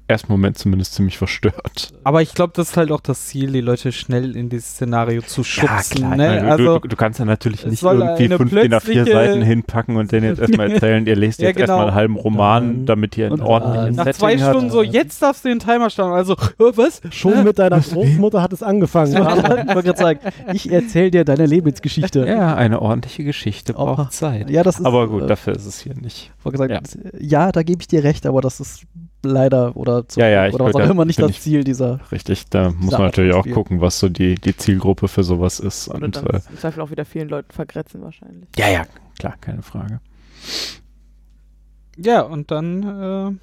[0.09, 1.89] ersten Moment zumindest ziemlich verstört.
[2.03, 5.21] Aber ich glaube, das ist halt auch das Ziel, die Leute schnell in dieses Szenario
[5.21, 6.09] zu schubsen.
[6.09, 6.17] ne?
[6.17, 9.41] Nein, Also, du, du, du kannst ja natürlich nicht irgendwie fünf DIN A4 plötzliche- Seiten
[9.41, 11.73] hinpacken und denen jetzt erstmal erzählen, ihr lest Ja, jetzt genau.
[11.73, 14.37] erstmal einen halben Roman, damit ihr ein ordentliches nach Setting zwei.
[14.37, 16.13] Stunden so, jetzt darfst du den Timer starten.
[16.13, 17.01] Also, äh, was?
[17.11, 19.11] Schon mit deiner Großmutter hat es angefangen.
[19.15, 20.19] ich sagen,
[20.53, 22.25] ich erzähle dir deine Lebensgeschichte.
[22.25, 24.49] Ja, eine ordentliche Geschichte Auch- braucht Zeit.
[24.49, 26.31] Ja, das ist, Aber gut, äh, dafür ist es hier nicht.
[26.39, 27.51] Ich wollte gesagt, ja.
[27.51, 28.83] da gebe ich dir recht, aber das ist
[29.23, 31.63] leider oder, zu, Ja, ja, ich oder was auch ja- immer nicht das ich- Ziel
[31.63, 31.99] dieser.
[32.11, 35.87] Richtig, da muss man natürlich auch gucken, was so die, die Zielgruppe für sowas ist.
[35.87, 38.47] Und Und, dann äh, ist im Zweifel auch wieder vielen Leuten vergrätzen wahrscheinlich.
[38.57, 38.85] ja, ja,
[39.17, 39.99] klar, keine Frage.
[41.97, 43.39] Ja, und dann,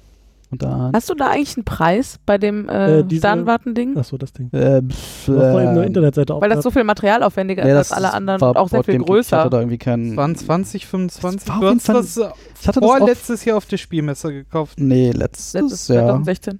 [0.47, 0.91] äh, Und dann.
[0.93, 3.97] Hast du da eigentlich einen Preis bei dem äh, Äh, diese- Sternwarten-Ding?
[3.97, 4.49] Achso, das Ding.
[4.53, 8.39] Äh, Du hast eine Internetseite Weil das so viel materialaufwendiger nee, ist als alle anderen
[8.41, 9.25] war und auch sehr viel Boardgame Geek.
[9.27, 9.49] Ich hatte größer.
[9.49, 10.15] da irgendwie keinen.
[10.17, 11.39] waren 20, 25.
[11.45, 12.21] Das war Du hast jeden das äh,
[12.61, 14.79] ich hatte das auf, vorletztes Jahr auf der Spielmesse gekauft.
[14.79, 16.05] Nee, letztes, Letztes Jahr.
[16.07, 16.59] 2016.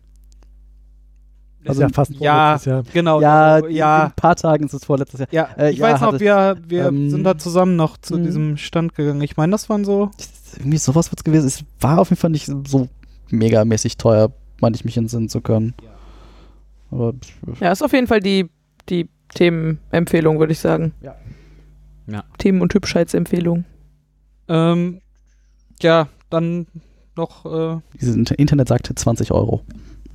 [1.65, 2.83] Also ja, fast Ja, vorletztes Jahr.
[2.93, 3.21] genau.
[3.21, 4.03] Ja, äh, in ja.
[4.05, 5.27] ein paar Tagen ist es vorletztes Jahr.
[5.31, 8.17] Ja, Äh, ich ja, weiß noch, hatte- wir, wir ähm, sind da zusammen noch zu
[8.17, 8.23] mh.
[8.25, 9.21] diesem Stand gegangen.
[9.21, 10.09] Ich meine, das waren so.
[10.57, 11.45] Irgendwie sowas wird es gewesen.
[11.47, 12.87] Es war auf jeden Fall nicht so
[13.29, 15.73] megamäßig teuer, meinte ich mich entsinnen zu können.
[16.91, 17.13] Aber
[17.59, 18.49] Ja, ist auf jeden Fall die,
[18.89, 20.93] die Themenempfehlung, würde ich sagen.
[21.01, 21.15] Ja.
[22.07, 22.23] Ja.
[22.37, 23.65] Themen- und Hübschheitsempfehlung.
[24.47, 25.01] Ähm,
[25.81, 26.67] ja, dann
[27.17, 29.61] noch äh, dieses Inter- Internet sagte 20 Euro.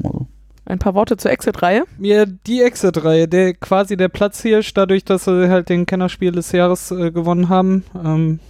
[0.02, 0.26] Also,
[0.64, 1.84] Ein paar Worte zur Exit-Reihe.
[1.98, 6.90] mir die Exit-Reihe, der quasi der Platzhirsch, dadurch, dass sie halt den Kennerspiel des Jahres
[6.90, 7.84] äh, gewonnen haben.
[8.02, 8.40] Ähm,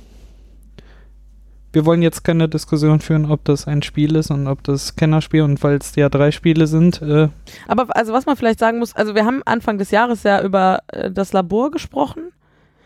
[1.72, 5.42] wir wollen jetzt keine Diskussion führen, ob das ein Spiel ist und ob das Kennerspiel
[5.42, 7.00] und weil es ja drei Spiele sind.
[7.02, 7.28] Äh,
[7.66, 10.80] Aber also was man vielleicht sagen muss, also wir haben Anfang des Jahres ja über
[10.88, 12.32] äh, das Labor gesprochen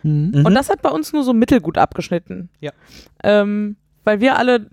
[0.03, 0.45] Mhm.
[0.47, 2.49] und das hat bei uns nur so mittelgut abgeschnitten.
[2.61, 2.71] Ja.
[3.25, 4.71] Ähm, weil wir alle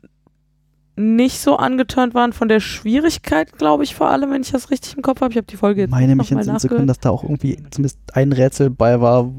[0.96, 4.96] nicht so angeturnt waren von der Schwierigkeit, glaube ich, vor allem, wenn ich das richtig
[4.96, 5.32] im Kopf habe.
[5.32, 7.98] Ich habe die Folge jetzt meine mich entsinnen zu können, dass da auch irgendwie zumindest
[8.14, 9.32] ein Rätsel bei war,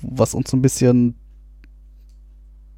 [0.00, 1.16] was uns so ein bisschen.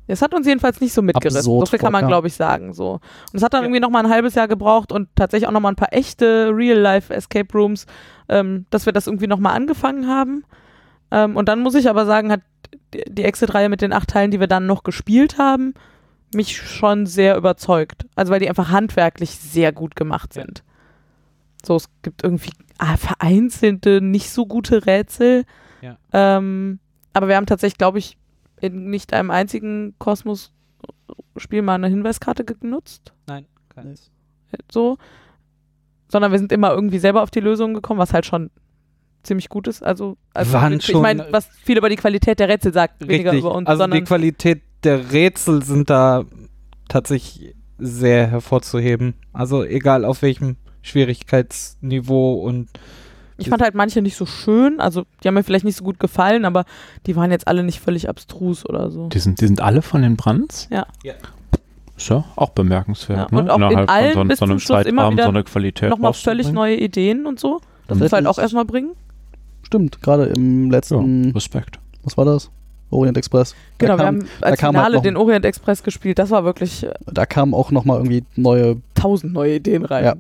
[0.06, 1.38] Es hat uns jedenfalls nicht so mitgerissen.
[1.38, 2.72] Absurd So viel kann man, glaube ich, sagen.
[2.74, 2.92] So.
[2.92, 3.00] Und
[3.32, 3.66] es hat dann Ja.
[3.66, 6.50] irgendwie noch mal ein halbes Jahr gebraucht und tatsächlich auch noch mal ein paar echte
[6.54, 7.86] Real-Life-Escape Rooms,
[8.28, 10.44] ähm, dass wir das irgendwie noch mal angefangen haben.
[11.10, 12.42] Ähm, und dann muss ich aber sagen, hat
[13.08, 15.74] die- Exit-Reihe mit den acht Teilen, die wir dann noch gespielt haben,
[16.34, 18.06] mich schon sehr überzeugt.
[18.14, 20.42] Also weil die einfach handwerklich sehr gut gemacht Ja.
[20.42, 20.62] sind.
[21.64, 25.44] So, es gibt irgendwie ah, vereinzelte, nicht so gute Rätsel.
[25.80, 25.96] Ja.
[26.12, 26.80] Ähm,
[27.12, 28.18] aber wir haben tatsächlich, glaube ich,
[28.60, 33.12] in nicht einem einzigen Kosmos-Spiel mal eine Hinweiskarte genutzt.
[33.26, 34.10] Nein, keins.
[34.70, 34.96] So.
[36.08, 38.50] Sondern wir sind immer irgendwie selber auf die Lösung gekommen, was halt schon
[39.22, 39.82] ziemlich gut ist.
[39.82, 43.32] Also, also Waren ich schon- meine, was viel über die Qualität der Rätsel sagt, weniger
[43.32, 43.40] Richtig.
[43.44, 46.24] über uns, also die Qualität der Rätsel sind da
[46.88, 49.14] tatsächlich sehr hervorzuheben.
[49.32, 52.68] Also egal auf welchem Schwierigkeitsniveau und
[53.36, 55.98] Ich fand halt manche nicht so schön, also die haben mir vielleicht nicht so gut
[55.98, 56.64] gefallen, aber
[57.06, 59.08] die waren jetzt alle nicht völlig abstrus oder so.
[59.08, 60.68] Die sind, die sind alle von den Brands?
[60.70, 60.86] Ja.
[61.02, 61.14] Ja.
[61.96, 63.30] Ist ja auch bemerkenswert.
[63.32, 63.52] Ja, und ne?
[63.52, 65.90] auch in Innerhalb allen von so, bis so einem Schluss immer wieder so eine Qualität
[65.90, 67.60] Nochmal völlig neue Ideen und so.
[67.88, 68.04] Das Mhm.
[68.04, 68.92] muss halt auch erstmal bringen.
[69.62, 71.78] Stimmt, gerade im Ja, letzten, Respekt.
[72.02, 72.50] was war das?
[72.90, 73.52] Orient Express.
[73.52, 73.56] Da
[73.86, 76.18] Genau, wir kam, haben als halt Finale noch- den Orient Express gespielt.
[76.18, 78.76] Das war wirklich äh, da kamen auch nochmal irgendwie neue.
[78.94, 80.04] tausend neue Ideen rein.
[80.04, 80.14] Ja.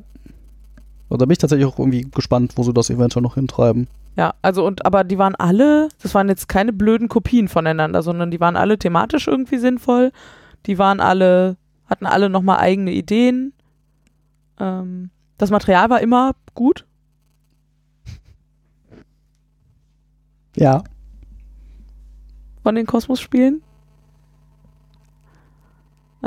[1.08, 3.88] Und da bin ich tatsächlich auch irgendwie gespannt, wo sie das eventuell noch hintreiben.
[4.16, 8.30] Ja, also und aber die waren alle, das waren jetzt keine blöden Kopien voneinander, sondern
[8.30, 10.12] die waren alle thematisch irgendwie sinnvoll.
[10.66, 13.52] Die waren alle, hatten alle nochmal eigene Ideen.
[14.58, 16.86] Ähm, das Material war immer gut.
[20.56, 20.84] Ja.
[22.62, 23.60] von den Kosmos-Spielen.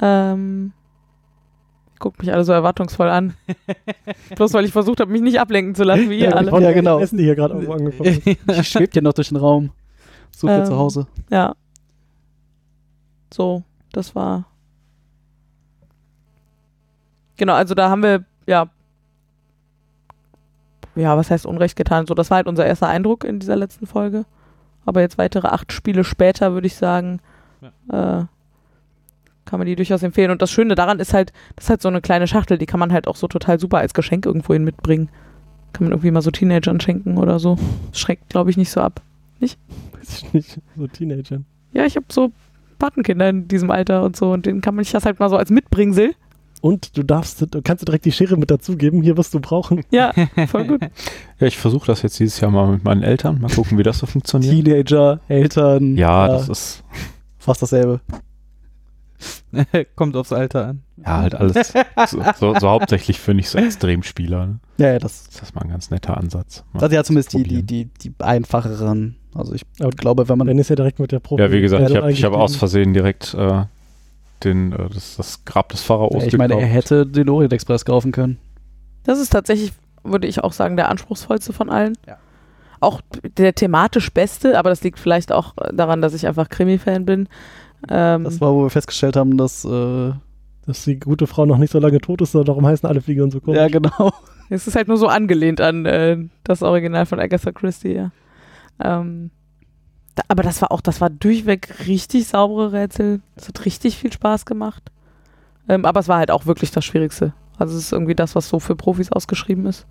[0.01, 0.73] Ähm,
[1.99, 3.33] guckt mich alle so erwartungsvoll an.
[4.35, 6.51] Bloß weil ich versucht habe, mich nicht ablenken zu lassen, wie ihr alle.
[6.61, 6.99] Ja, genau.
[6.99, 8.25] Essen, die hier gerade irgendwo angekommen ist.
[8.59, 9.71] Ich schwebt ja noch durch den Raum.
[10.31, 10.65] Sucht ihr Ähm.
[10.65, 11.07] zu Hause.
[11.29, 11.55] Ja.
[13.33, 14.45] So, das war.
[17.37, 18.67] Genau, also da haben wir, ja.
[20.95, 22.07] Ja, was heißt Unrecht getan?
[22.07, 24.25] So, das war halt unser erster Eindruck in dieser letzten Folge.
[24.85, 27.19] Aber jetzt weitere acht Spiele später, würde ich sagen,
[27.91, 28.23] äh,
[29.47, 30.29] kann man die durchaus empfehlen.
[30.29, 32.79] Und das Schöne daran ist halt, das ist halt so eine kleine Schachtel, die kann
[32.79, 35.09] man halt auch so total super als Geschenk irgendwohin mitbringen.
[35.73, 37.57] Kann man irgendwie mal so Teenagern schenken oder so.
[37.89, 39.01] Das schreckt, glaube ich, nicht so ab.
[39.39, 39.57] Weiß
[40.01, 41.45] ich nicht, so Teenagern.
[41.73, 42.31] Ja, ich habe so
[42.79, 45.37] Patenkinder in diesem Alter und so und denen kann man sich das halt mal so
[45.37, 46.13] als Mitbringsel.
[46.61, 49.83] Und du darfst, du kannst direkt die Schere mit dazugeben, hier wirst du brauchen.
[49.91, 50.11] Ja,
[50.47, 50.81] voll gut.
[51.39, 53.39] Ja, ich versuche das jetzt dieses Jahr mal mit meinen Eltern.
[53.39, 54.55] Mal gucken, wie das so funktioniert.
[54.55, 55.95] Teenager, Eltern.
[55.95, 56.83] Ja, äh, das ist
[57.37, 58.01] fast dasselbe.
[59.95, 60.83] kommt aufs Alter an.
[60.97, 61.73] ja halt alles
[62.07, 64.45] so, so, so hauptsächlich für nicht so Extremspieler.
[64.45, 64.59] Ne?
[64.77, 66.63] Ja, ja, das, Das ist mal ein ganz netter Ansatz.
[66.73, 69.15] Mal das ist ja zumindest die, die, die, die einfacheren.
[69.33, 71.41] Also ich Aber glaube, wenn man Dann ist ja direkt mit der Profi.
[71.41, 72.55] Ja, wie gesagt, ich habe hab aus.
[72.55, 73.65] Versehen direkt äh,
[74.43, 78.11] den, äh, das, das Grab des Pharaos ich meine, er hätte den Orient Express kaufen
[78.11, 78.37] können.
[79.03, 79.71] Das ist tatsächlich,
[80.03, 81.97] würde ich auch sagen, der anspruchsvollste von allen.
[82.05, 82.17] Ja.
[82.79, 83.01] Auch
[83.37, 87.27] der thematisch beste, aber das liegt vielleicht auch daran, dass ich einfach Krimi-Fan bin.
[87.89, 90.11] Ähm, Das war, wo wir festgestellt haben, dass äh,
[90.65, 93.39] Dass die gute Frau noch nicht so lange tot ist, darum heißen alle Fliegen so
[93.39, 93.59] komisch.
[93.59, 94.11] ja genau.
[94.49, 98.11] es ist halt nur so angelehnt an äh, das Original von Agatha Christie, ja.
[98.83, 99.31] Ähm,
[100.15, 103.21] da, aber das war auch, das war durchweg richtig saubere Rätsel.
[103.35, 104.91] Es hat richtig viel Spaß gemacht.
[105.69, 107.33] Ähm, aber es war halt auch wirklich das Schwierigste.
[107.57, 109.85] Also es ist irgendwie das, was so für Profis ausgeschrieben ist.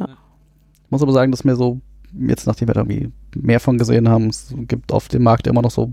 [0.00, 1.80] Ich muss aber sagen, dass mir so,
[2.18, 5.60] jetzt nachdem wir da irgendwie mehr von gesehen haben, es gibt auf dem Markt immer
[5.60, 5.92] noch so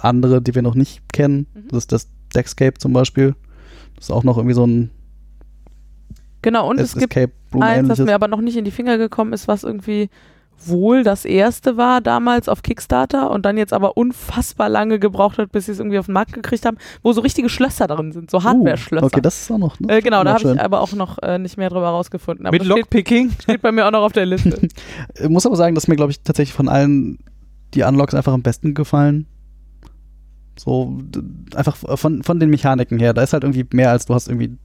[0.00, 1.46] andere, die wir noch nicht kennen.
[1.54, 1.68] Mhm.
[1.68, 3.34] Das ist das Deckscape zum Beispiel.
[3.96, 4.90] Das ist auch noch irgendwie so ein
[6.42, 8.06] Genau, und es gibt Escape Room eins, das ähnliches.
[8.06, 10.10] mir aber noch nicht in die Finger gekommen ist, was irgendwie
[10.66, 15.50] wohl das erste war damals auf Kickstarter und dann jetzt aber unfassbar lange gebraucht hat,
[15.50, 18.30] bis sie es irgendwie auf den Markt gekriegt haben, wo so richtige Schlösser drin sind,
[18.30, 19.04] so Hardware-Schlösser.
[19.04, 19.76] Uh, okay, das ist auch noch.
[19.88, 22.46] äh, genau, da habe ich aber auch noch äh, nicht mehr drüber rausgefunden.
[22.46, 23.30] Aber Mit das steht, Lockpicking?
[23.40, 24.68] steht bei mir auch noch auf der Liste.
[25.20, 27.18] Ich muss aber sagen, dass mir, glaube ich, tatsächlich von allen
[27.74, 29.26] die Unlocks einfach am besten gefallen.
[30.56, 30.98] So,
[31.54, 33.14] einfach von, von den Mechaniken her.
[33.14, 34.56] Da ist halt irgendwie mehr als du hast irgendwie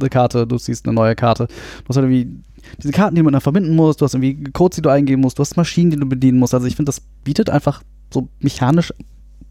[0.00, 1.46] eine Karte, du siehst eine neue Karte.
[1.46, 2.42] Du hast halt irgendwie
[2.82, 5.38] diese Karten, die man dann verbinden muss, du hast irgendwie Codes, die du eingeben musst,
[5.38, 6.54] du hast Maschinen, die du bedienen musst.
[6.54, 7.82] Also ich finde, das bietet einfach
[8.12, 8.92] so mechanisch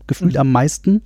[0.08, 0.40] gefühlt Mhm.
[0.40, 1.02] am meisten.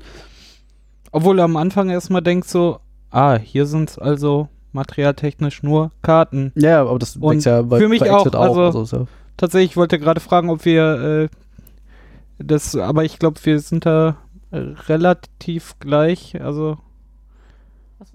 [1.11, 2.79] Obwohl du am Anfang erstmal denkst so,
[3.11, 6.51] ah, hier sind es also materialtechnisch nur Karten.
[6.55, 9.05] Ja, aber das Und ja bei, für mich bei Exit auch, also- ist ja,
[9.37, 11.29] Tatsächlich, ich wollte gerade fragen, ob wir
[12.39, 14.13] äh, das, aber ich glaube, wir sind da äh,
[14.51, 16.41] relativ gleich.
[16.41, 16.77] Also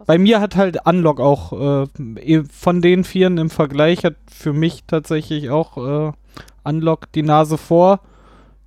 [0.06, 1.86] bei mir hat halt Unlock auch äh,
[2.20, 6.12] eh- von den Vieren im Vergleich hat für mich tatsächlich auch äh,
[6.64, 8.00] Unlock die Nase vor.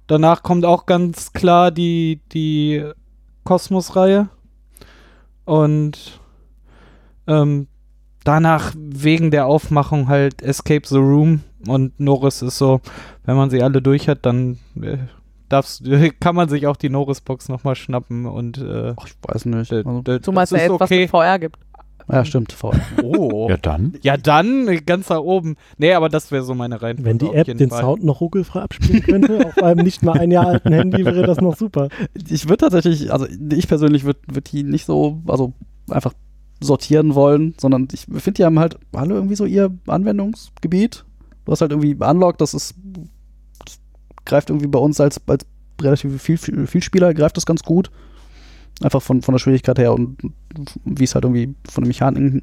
[0.07, 2.83] Danach kommt auch ganz klar die, die
[3.43, 4.29] Kosmos-Reihe.
[5.45, 6.19] Und
[7.27, 7.67] ähm,
[8.23, 12.81] danach wegen der Aufmachung halt Escape the Room und Norris ist so,
[13.23, 14.97] wenn man sie alle durch hat, dann äh,
[15.49, 15.83] darfst,
[16.19, 19.71] kann man sich auch die Norris-Box nochmal schnappen und äh, Ach, ich weiß nicht.
[19.71, 21.01] Also, Zumal es ja jetzt was okay.
[21.01, 21.57] mit VR gibt.
[22.07, 22.51] ja, stimmt.
[22.51, 22.79] Voll.
[23.03, 23.47] Oh.
[23.49, 23.93] Ja, dann.
[24.01, 25.55] Ja, dann ganz da oben.
[25.77, 27.09] Nee, aber das wäre so meine Reihenfolge.
[27.09, 27.81] Wenn die auf App den Fall.
[27.81, 31.39] Sound noch ruckelfrei abspielen könnte, auf einem nicht mal ein Jahr alten Handy, wäre das
[31.39, 31.89] noch super.
[32.27, 35.53] Ich würde tatsächlich, also ich persönlich würde würd die nicht so, also
[35.89, 36.13] einfach
[36.61, 41.05] sortieren wollen, sondern ich finde, die haben halt alle irgendwie so ihr Anwendungsgebiet.
[41.45, 42.75] Du hast halt irgendwie Unlock, das ist,
[44.25, 45.45] greift irgendwie bei uns als, als
[45.81, 47.91] relativ viel, viel, Spieler, greift das ganz gut.
[48.81, 50.17] Einfach von, von der Schwierigkeit her und
[50.83, 52.41] wie es halt irgendwie von den Mechaniken.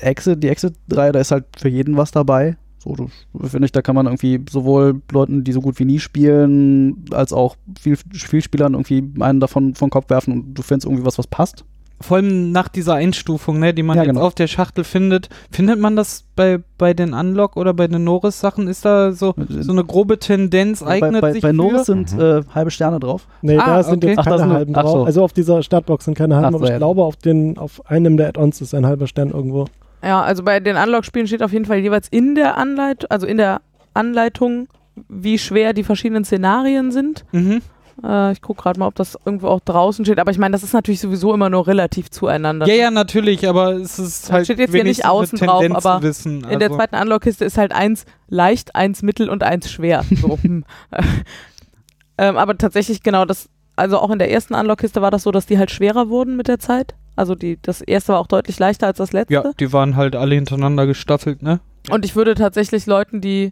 [0.00, 2.56] Exit, die Exit-Reihe, da ist halt für jeden was dabei.
[2.78, 2.94] So,
[3.42, 7.32] finde ich, da kann man irgendwie sowohl Leuten, die so gut wie nie spielen, als
[7.32, 11.16] auch viel, viel Spielern irgendwie einen davon vom Kopf werfen und du findest irgendwie was,
[11.16, 11.64] was passt.
[12.00, 14.26] Vor allem nach dieser Einstufung, ne, die man Ja, jetzt genau.
[14.26, 15.28] auf der Schachtel findet.
[15.50, 18.66] Findet man das bei, bei den Unlock oder bei den Norris-Sachen?
[18.68, 21.84] Ist da so, so eine grobe Tendenz, bei eignet bei, sich bei Norris für?
[21.84, 22.20] sind Mhm.
[22.20, 23.26] äh, halbe Sterne drauf.
[23.42, 24.08] Nee, Ah, da sind okay.
[24.08, 24.90] jetzt Ach, keine halben drauf.
[24.90, 25.04] so.
[25.04, 26.76] Also auf dieser Startbox sind keine halben, Ach so, aber ich ja.
[26.78, 29.66] glaube, auf, den, auf einem der Add-ons ist ein halber Stern irgendwo.
[30.02, 33.38] Ja, also bei den Unlock-Spielen steht auf jeden Fall jeweils in der Anleitung, also in
[33.38, 33.62] der
[33.94, 34.66] Anleitung,
[35.08, 37.24] wie schwer die verschiedenen Szenarien sind.
[37.32, 37.62] Mhm.
[38.02, 40.18] Äh, ich gucke gerade mal, ob das irgendwo auch draußen steht.
[40.18, 42.66] Aber ich meine, das ist natürlich sowieso immer nur relativ zueinander.
[42.66, 46.44] Ja, ja, natürlich, aber es ist halt steht jetzt hier nicht außen drauf, aber wissen.
[46.44, 46.76] In der also.
[46.76, 50.04] zweiten Unlock-Kiste ist halt eins leicht, eins mittel und eins schwer.
[50.10, 50.38] So.
[50.42, 50.64] hm.
[52.18, 55.46] ähm, aber tatsächlich genau das, also auch in der ersten Unlock-Kiste war das so, dass
[55.46, 56.94] die halt schwerer wurden mit der Zeit.
[57.16, 59.34] Also die, das erste war auch deutlich leichter als das letzte.
[59.34, 61.60] Ja, die waren halt alle hintereinander gestaffelt, ne?
[61.90, 63.50] Und ich würde tatsächlich Leuten, die,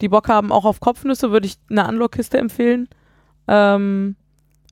[0.00, 2.88] die Bock haben, auch auf Kopfnüsse, würde ich eine Unlock-Kiste empfehlen.
[3.48, 4.16] Ähm,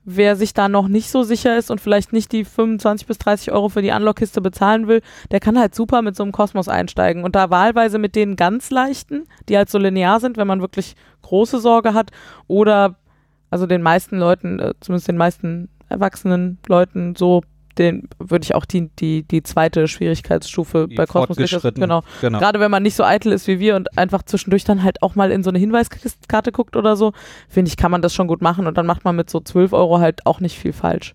[0.04, 3.50] wer sich da noch nicht so sicher ist und vielleicht nicht die 25 bis 30
[3.50, 5.02] Euro für die Unlock-Kiste bezahlen will,
[5.32, 7.24] der kann halt super mit so einem Kosmos einsteigen.
[7.24, 10.94] Und da wahlweise mit den ganz leichten, die halt so linear sind, wenn man wirklich
[11.22, 12.12] große Sorge hat,
[12.46, 12.96] oder
[13.50, 17.42] also den meisten Leuten, äh, zumindest den meisten erwachsenen Leuten, so
[17.78, 21.80] den würde ich auch die, die, die zweite Schwierigkeitsstufe Die bei Kosmos fortgeschritten.
[21.80, 22.38] genau genau.
[22.38, 25.14] Gerade wenn man nicht so eitel ist wie wir und einfach zwischendurch dann halt auch
[25.14, 27.12] mal in so eine Hinweiskarte guckt oder so,
[27.48, 29.72] finde ich, kann man das schon gut machen und dann macht man mit so 12
[29.72, 31.14] Euro halt auch nicht viel falsch.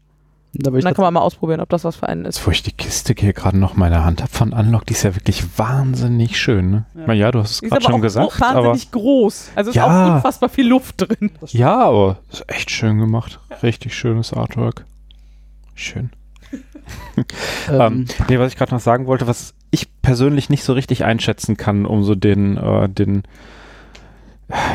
[0.54, 2.36] Da Und ich dann kann man mal ausprobieren, ob das was für einen ist.
[2.36, 4.92] Jetzt, wo ich die Kiste hier gerade noch in meiner Hand habe von Unlock, die
[4.94, 6.72] ist ja wirklich wahnsinnig schön.
[6.72, 6.86] Ne?
[6.94, 7.06] Ja.
[7.08, 8.42] Ja, ja du hast es ist gerade aber schon auch gesagt.
[8.42, 9.52] Aber, wahnsinnig groß.
[9.56, 9.86] Also ist Ja.
[10.10, 11.32] auch unfassbar viel Luft drin.
[11.48, 13.40] ja, aber ist echt schön gemacht.
[13.64, 14.86] Richtig schönes Artwork.
[15.74, 16.10] Schön.
[17.70, 21.58] Ähm, nee, was ich gerade noch sagen wollte, was ich persönlich nicht so richtig einschätzen
[21.58, 23.24] kann, um so den, äh, den,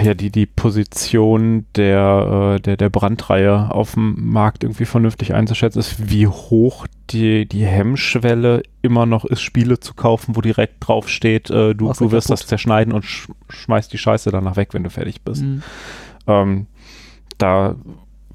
[0.02, 5.80] ja, die, die Position der, äh, der, der Brandreihe auf dem Markt irgendwie vernünftig einzuschätzen,
[5.80, 11.08] ist, wie hoch die, die Hemmschwelle immer noch ist, Spiele zu kaufen, wo direkt drauf
[11.08, 12.40] steht, äh, du du wirst kaputt.
[12.40, 15.42] das zerschneiden und sch schmeißt die Scheiße danach weg, wenn du fertig bist.
[15.42, 15.62] Mhm.
[16.26, 16.66] Ähm,
[17.38, 17.76] da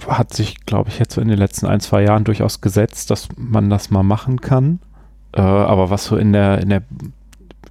[0.07, 3.29] hat sich, glaube ich, jetzt so in den letzten ein, zwei Jahren durchaus gesetzt, dass
[3.37, 4.79] man das mal machen kann.
[5.33, 6.83] Äh, aber was so in der, in der,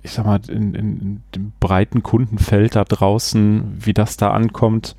[0.02, 4.96] ich sag mal, in, in dem breiten Kundenfeld da draußen, wie das da ankommt,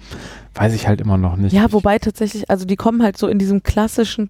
[0.56, 1.54] weiß ich halt immer noch nicht.
[1.54, 4.30] Ja, wobei tatsächlich, also die kommen halt so in diesem klassischen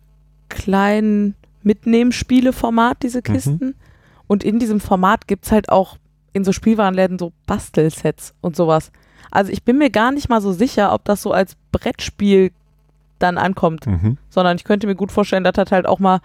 [0.50, 3.76] kleinen Mitnehmspiele-Format, diese Kisten.
[4.28, 5.98] Und in diesem Format gibt es halt auch
[6.34, 8.92] in so Spielwarenläden so Bastelsets und sowas.
[9.32, 12.52] Also ich bin mir gar nicht mal so sicher, ob das so als Brettspiel
[13.22, 14.18] dann ankommt, Mhm.
[14.30, 16.20] sondern ich könnte mir gut vorstellen, dass das halt auch mal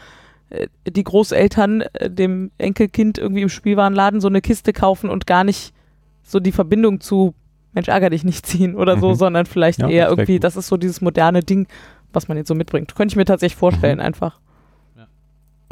[0.51, 5.42] äh, die Großeltern äh, dem Enkelkind irgendwie im Spielwarenladen so eine Kiste kaufen und gar
[5.44, 5.72] nicht
[6.22, 7.34] so die Verbindung zu
[7.72, 9.14] Mensch, ärger dich nicht ziehen oder so, Mhm.
[9.16, 10.44] sondern vielleicht Ja, eher irgendwie, gut.
[10.44, 11.66] das ist so dieses moderne Ding,
[12.12, 12.94] was man jetzt so mitbringt.
[12.94, 14.05] Könnte ich mir tatsächlich vorstellen, Mhm.
[14.05, 14.40] einfach.
[14.97, 15.07] Ja.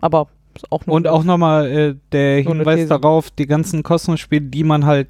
[0.00, 4.64] Aber ist auch nur Und auch nochmal äh, der Hinweis darauf, die ganzen Kosmos-Spiele, die
[4.64, 5.08] man halt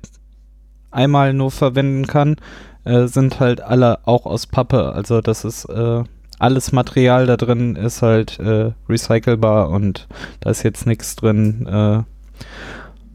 [0.90, 2.36] einmal nur verwenden kann,
[2.84, 4.92] äh, sind halt alle auch aus Pappe.
[4.92, 6.04] Also das ist äh,
[6.38, 10.08] alles Material da drin ist halt äh, recycelbar und
[10.40, 12.02] da ist jetzt nichts drin, äh,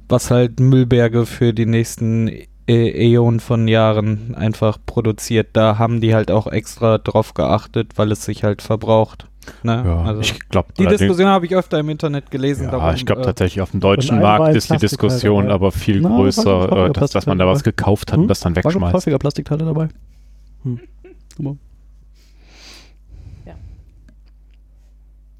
[0.07, 5.49] was halt Müllberge für die nächsten äh, Äonen von Jahren einfach produziert.
[5.53, 9.28] Da haben die halt auch extra drauf geachtet, weil es sich halt verbraucht.
[9.63, 9.83] Ne?
[9.85, 12.65] Ja, also ich glaube, die Diskussion habe ich öfter im Internet gelesen.
[12.65, 15.43] ja, darum, ich glaube äh, tatsächlich auf dem deutschen war Markt ist die Plastik Diskussion
[15.45, 15.53] dabei.
[15.55, 18.23] aber viel Na, war- war größer, äh, dass, dass man da was gekauft hat Hm?
[18.23, 18.93] und das dann War wegschmeißt.
[18.93, 19.87] häufiger Plastikteile dabei.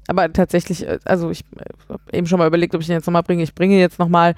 [0.08, 3.06] Aber tatsächlich, äh, also ich äh, habe eben schon mal überlegt, ob ich den jetzt
[3.06, 3.42] nochmal bringe.
[3.42, 4.34] Ich bringe jetzt nochmal,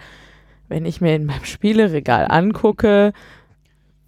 [0.69, 3.13] wenn ich mir in meinem Spieleregal angucke,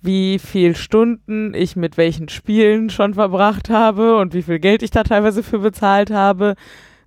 [0.05, 4.91] wie viel Stunden ich mit welchen Spielen schon verbracht habe und wie viel Geld ich
[4.91, 6.55] da teilweise für bezahlt habe,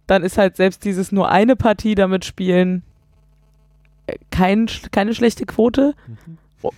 [0.07, 2.83] dann ist halt selbst dieses nur eine Partie damit spielen
[4.07, 5.93] äh, kein, keine schlechte Quote.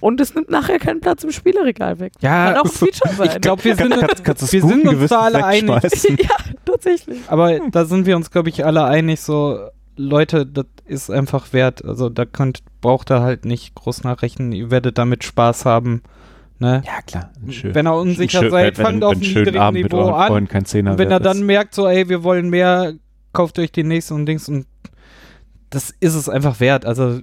[0.01, 2.11] Und es nimmt nachher keinen Platz im Spieleregal weg.
[2.19, 3.29] Ja, Kann auch ein Feature sein.
[3.33, 5.69] ich glaube, wir sind, Kannst- kannst wir sind uns da alle einig.
[6.19, 7.19] ja, tatsächlich.
[7.27, 9.57] Aber da sind wir uns, glaube ich, alle einig, so,
[10.01, 11.83] Leute, das ist einfach wert.
[11.83, 14.53] Also da könnt, braucht ihr halt nicht groß nachrechnen.
[14.53, 16.01] Ihr werdet damit Spaß haben.
[16.59, 16.81] Ne?
[16.85, 17.31] Ja, klar.
[17.49, 20.27] Schön- Wenn ihr unsicher schön- seid, fangt auf einem niedrigen Abend Niveau an.
[20.27, 21.43] Freunden kein Zehner wenn er dann ist.
[21.43, 22.93] merkt, so, ey, wir wollen mehr,
[23.33, 24.65] kauft euch den nächsten und Dings und
[25.69, 26.85] das ist es einfach wert.
[26.85, 27.19] Also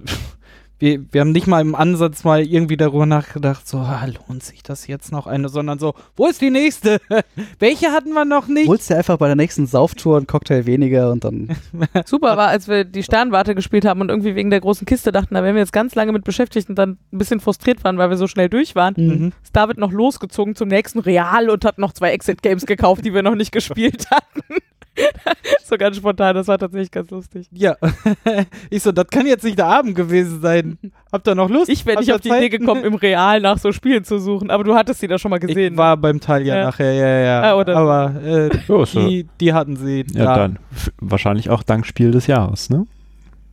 [0.79, 4.61] wir, wir haben nicht mal im Ansatz mal irgendwie darüber nachgedacht, so, ah, lohnt sich
[4.61, 6.99] das jetzt noch eine, sondern so, wo ist die nächste?
[7.59, 8.67] Welche hatten wir noch nicht?
[8.67, 11.55] Holst dir einfach bei der nächsten Sauftour einen Cocktail weniger und dann.
[12.05, 15.33] Super war, als wir die Sternwarte gespielt haben und irgendwie wegen der großen Kiste dachten,
[15.33, 18.09] da wären wir jetzt ganz lange mit beschäftigt und dann ein bisschen frustriert waren, weil
[18.09, 18.93] wir so schnell durch waren.
[18.97, 19.33] Mhm.
[19.43, 23.23] Ist David noch losgezogen zum nächsten Real und hat noch zwei Exit-Games gekauft, die wir
[23.23, 24.61] noch nicht gespielt hatten.
[25.63, 27.47] so ganz spontan, das war tatsächlich ganz lustig.
[27.51, 27.75] Ja.
[28.69, 30.77] ich so, das kann jetzt nicht der Abend gewesen sein.
[31.11, 31.69] Habt ihr noch Lust?
[31.69, 32.43] Ich wäre nicht auf die Zeit?
[32.43, 35.31] Idee gekommen, im Real nach so Spielen zu suchen, aber du hattest sie da schon
[35.31, 35.73] mal gesehen.
[35.73, 36.63] Ich war beim Talia Ja.
[36.65, 37.41] nachher, ja, ja.
[37.51, 37.77] Ah, oder.
[37.77, 40.05] Aber äh, Ja, ja- die, die hatten sie.
[40.13, 40.35] ja, da.
[40.37, 40.59] dann.
[40.99, 42.85] Wahrscheinlich auch dank Spiel des Jahres, ne?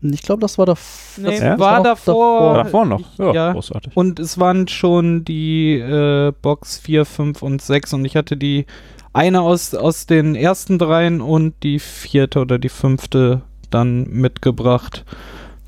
[0.03, 0.67] Ich glaube, das war.
[0.67, 1.31] Nee.
[1.31, 1.59] das Ja?
[1.59, 2.51] War auch davor.
[2.51, 3.19] Oder davor noch.
[3.19, 3.53] Ja, ja.
[3.53, 3.97] großartig.
[3.97, 8.67] Und es waren schon die äh, Box 4, 5 und 6 und ich hatte die
[9.15, 15.05] eine aus, aus den ersten dreien und die vierte oder die fünfte dann mitgebracht.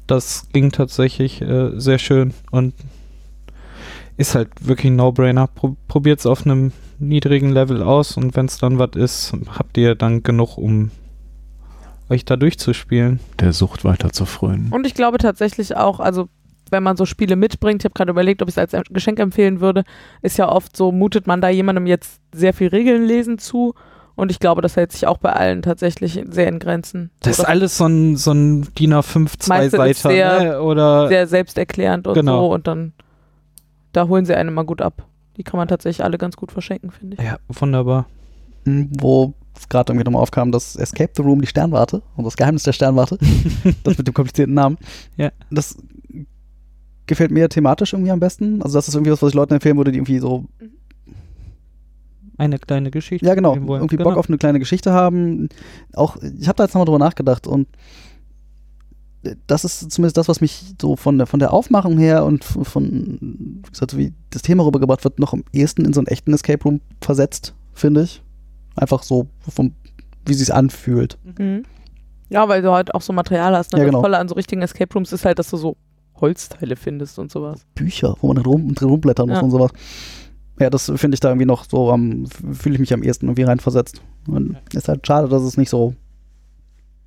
[0.07, 2.75] Das ging tatsächlich äh, sehr schön und
[4.17, 5.47] ist halt wirklich ein No-Brainer.
[5.47, 9.79] Pro Probiert es auf einem niedrigen Level aus und wenn es dann was ist, habt
[9.79, 10.91] ihr dann genug, um
[12.09, 13.21] euch da durchzuspielen.
[13.41, 14.73] Der Sucht weiter zu frönen.
[14.73, 16.29] Und ich glaube tatsächlich auch, also
[16.71, 19.61] wenn man so Spiele mitbringt, ich habe gerade überlegt, ob ich es als Geschenk empfehlen
[19.61, 19.85] würde,
[20.23, 23.75] ist ja oft so, mutet man da jemandem jetzt sehr viel Regeln lesen zu.
[24.14, 27.11] Und ich glaube, das hält sich auch bei allen tatsächlich sehr in Grenzen.
[27.21, 30.62] Das ist alles so ein, so ein DIN A5 Meiste ist Zwei-Seiter, sehr- ne?
[30.62, 32.47] Oder sehr selbsterklärend und Genau.
[32.49, 32.55] so.
[32.55, 32.95] Und dann,
[33.93, 35.05] da holen sie einen mal gut ab.
[35.37, 37.23] Die kann man tatsächlich alle ganz gut verschenken, finde ich.
[37.25, 38.07] Ja, wunderbar.
[38.64, 42.39] Hm, Wo es gerade irgendwie nochmal aufkam, das Escape the Room, die Sternwarte und das
[42.39, 43.19] Geheimnis der Sternwarte.
[43.85, 44.79] das mit dem komplizierten Namen.
[45.19, 45.31] Ja.
[45.51, 45.77] Das
[47.07, 48.63] gefällt mir thematisch irgendwie am besten.
[48.63, 50.45] Also, das ist irgendwie was, was ich Leuten empfehlen würde, die irgendwie so
[52.39, 53.27] Eine kleine Geschichte.
[53.27, 53.55] Ja, genau.
[53.55, 54.11] Irgendwie genau.
[54.11, 55.49] Bock auf eine kleine Geschichte haben.
[55.95, 57.69] Auch, ich habe da jetzt nochmal drüber nachgedacht und
[59.47, 62.65] das ist zumindest das, was mich so von der, von der Aufmachung her und von,
[62.65, 63.19] von
[63.65, 66.63] wie gesagt, wie das Thema rübergebracht wird, noch am ehesten in so einen echten Escape
[66.63, 68.23] Room versetzt, finde ich.
[68.77, 69.73] Einfach so, vom,
[70.25, 71.19] wie sie es anfühlt.
[71.39, 71.65] Mhm.
[72.29, 73.73] Ja, weil du halt auch so Material hast.
[73.73, 73.79] Ne?
[73.79, 73.99] Ja, genau.
[73.99, 75.77] Das Tolle an so richtigen Escape Rooms ist halt, dass du so
[76.21, 77.67] Holzteile findest und sowas.
[77.75, 79.43] Bücher, wo man drin, rum, drin rumblättern muss Ja.
[79.43, 79.71] und sowas.
[80.59, 83.43] Ja, das finde ich da irgendwie noch so am, fühle ich mich am ehesten irgendwie
[83.43, 84.01] reinversetzt.
[84.27, 85.95] Und ist halt schade, dass es nicht so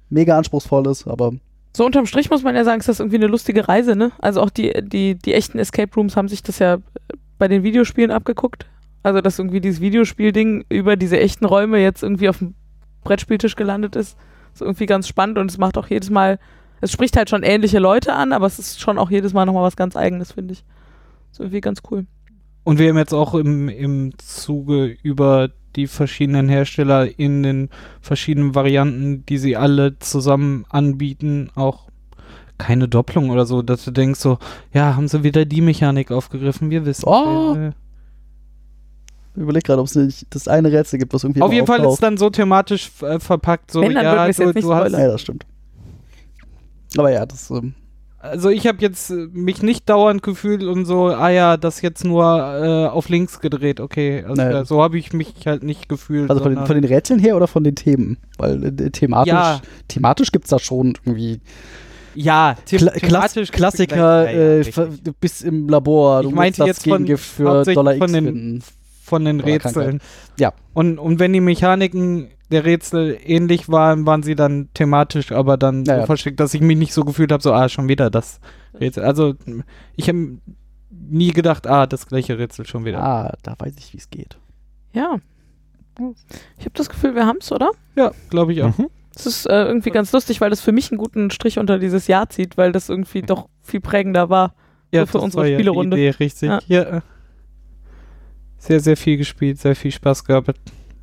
[0.09, 1.33] mega anspruchsvoll ist, aber
[1.75, 4.11] So unterm Strich muss man ja sagen, ist das irgendwie eine lustige Reise, ne?
[4.19, 6.77] Also auch die, die, die echten Escape Rooms haben sich das ja
[7.37, 8.65] bei den Videospielen abgeguckt.
[9.01, 12.53] Also dass irgendwie dieses Videospielding über diese echten Räume jetzt irgendwie auf dem
[13.03, 14.17] Brettspieltisch gelandet ist.
[14.53, 16.37] Ist irgendwie ganz spannend und es macht auch jedes Mal,
[16.81, 19.63] es spricht halt schon ähnliche Leute an, aber es ist schon auch jedes Mal nochmal
[19.63, 20.63] was ganz eigenes, finde ich.
[21.31, 22.05] Ist irgendwie ganz cool.
[22.63, 27.69] Und wir haben jetzt auch im, im Zuge über die verschiedenen Hersteller in den
[28.01, 31.89] verschiedenen Varianten, die sie alle zusammen anbieten, auch
[32.57, 34.37] keine Doppelung oder so, dass du denkst so,
[34.73, 37.05] ja, haben sie wieder die Mechanik aufgegriffen, wir wissen.
[37.07, 37.55] Oh.
[37.55, 37.71] äh,
[39.35, 41.79] ich überlege gerade, ob es nicht das eine Rätsel gibt, was irgendwie Auf jeden Fall
[41.85, 44.91] ist es dann so thematisch äh, verpackt, so Wenn, ja, du, du hast.
[44.91, 45.45] Ja, das stimmt.
[46.97, 47.73] Aber ja, das ähm,
[48.19, 52.03] Also ich habe jetzt äh, mich nicht dauernd gefühlt und so, ah ja, das jetzt
[52.03, 54.23] nur äh, auf links gedreht, okay.
[54.27, 54.65] Also, Naja.
[54.65, 56.29] so habe ich mich halt nicht gefühlt.
[56.29, 58.17] also von den, von den Rätseln her oder von den Themen?
[58.37, 59.61] Weil äh, thematisch, Ja.
[59.87, 61.39] thematisch gibt es da schon irgendwie
[62.15, 66.35] ja, the Kla thematisch Klass Klassiker Ja, ja, äh, du bist im Labor, du Ich
[66.35, 68.63] meinte jetzt von- für Dollar X von den- finden.
[69.03, 70.01] von den Rätseln.
[70.39, 70.51] Ja.
[70.73, 75.85] Und, und wenn die Mechaniken der Rätsel ähnlich waren, waren sie dann thematisch, aber dann
[75.85, 78.39] Ja, so versteckt, dass ich mich nicht so gefühlt habe, so, ah, schon wieder das
[78.79, 79.03] Rätsel.
[79.03, 79.35] Also
[79.95, 80.37] ich habe
[80.89, 83.03] nie gedacht, ah, das gleiche Rätsel schon wieder.
[83.03, 84.37] Ah, da weiß ich, wie es geht.
[84.93, 85.17] Ja.
[86.57, 87.71] Ich habe das Gefühl, wir haben es, oder?
[87.95, 88.77] Ja, glaube ich auch.
[88.77, 88.87] Mhm.
[89.15, 92.07] Es ist äh, irgendwie ganz lustig, weil das für mich einen guten Strich unter dieses
[92.07, 94.53] Jahr zieht, weil das irgendwie doch viel prägender war.
[94.91, 95.97] Ja, für das unsere war ja Spielerunde.
[95.97, 96.49] Idee, richtig.
[96.49, 96.59] Ja.
[96.67, 97.01] Ja.
[98.57, 100.51] Sehr, sehr viel gespielt, sehr viel Spaß gehabt.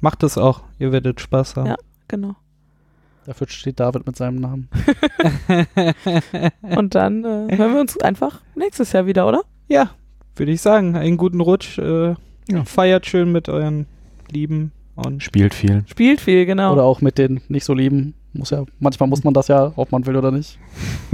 [0.01, 1.67] Macht es auch, ihr werdet Spaß haben.
[1.69, 1.77] Ja.
[2.09, 2.37] Genau.
[3.25, 4.69] Dafür steht David mit seinem Namen.
[6.63, 9.43] Und dann äh, hören wir uns einfach nächstes Jahr wieder, oder?
[9.69, 9.91] ja,
[10.37, 11.79] würde ich sagen, einen guten Rutsch.
[11.79, 12.15] Äh,
[12.49, 12.65] Ja.
[12.65, 13.87] Feiert schön mit euren
[14.31, 15.83] Lieben und Spielt viel.
[15.89, 16.73] Spielt viel, genau.
[16.75, 18.15] Oder auch mit den nicht so lieben.
[18.33, 20.59] Muss ja, manchmal muss man das ja, ob man will oder nicht.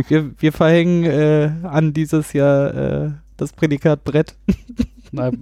[0.09, 4.35] wir, wir verhängen äh, an dieses Jahr äh, Das Prädikat Brett.
[5.13, 5.39] Nein,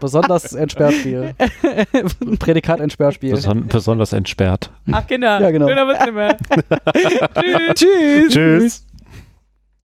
[0.00, 1.34] besonders Entsperrspiel.
[2.38, 3.32] Prädikat Entsperrspiel.
[3.32, 4.70] Beson besonders entsperrt.
[4.92, 5.40] Ach, Kinder.
[5.40, 5.66] Ja, genau.
[5.68, 6.36] Schöner mehr.
[7.74, 7.74] Tschüss.
[7.74, 8.32] Tschüss.
[8.32, 8.86] Tschüss.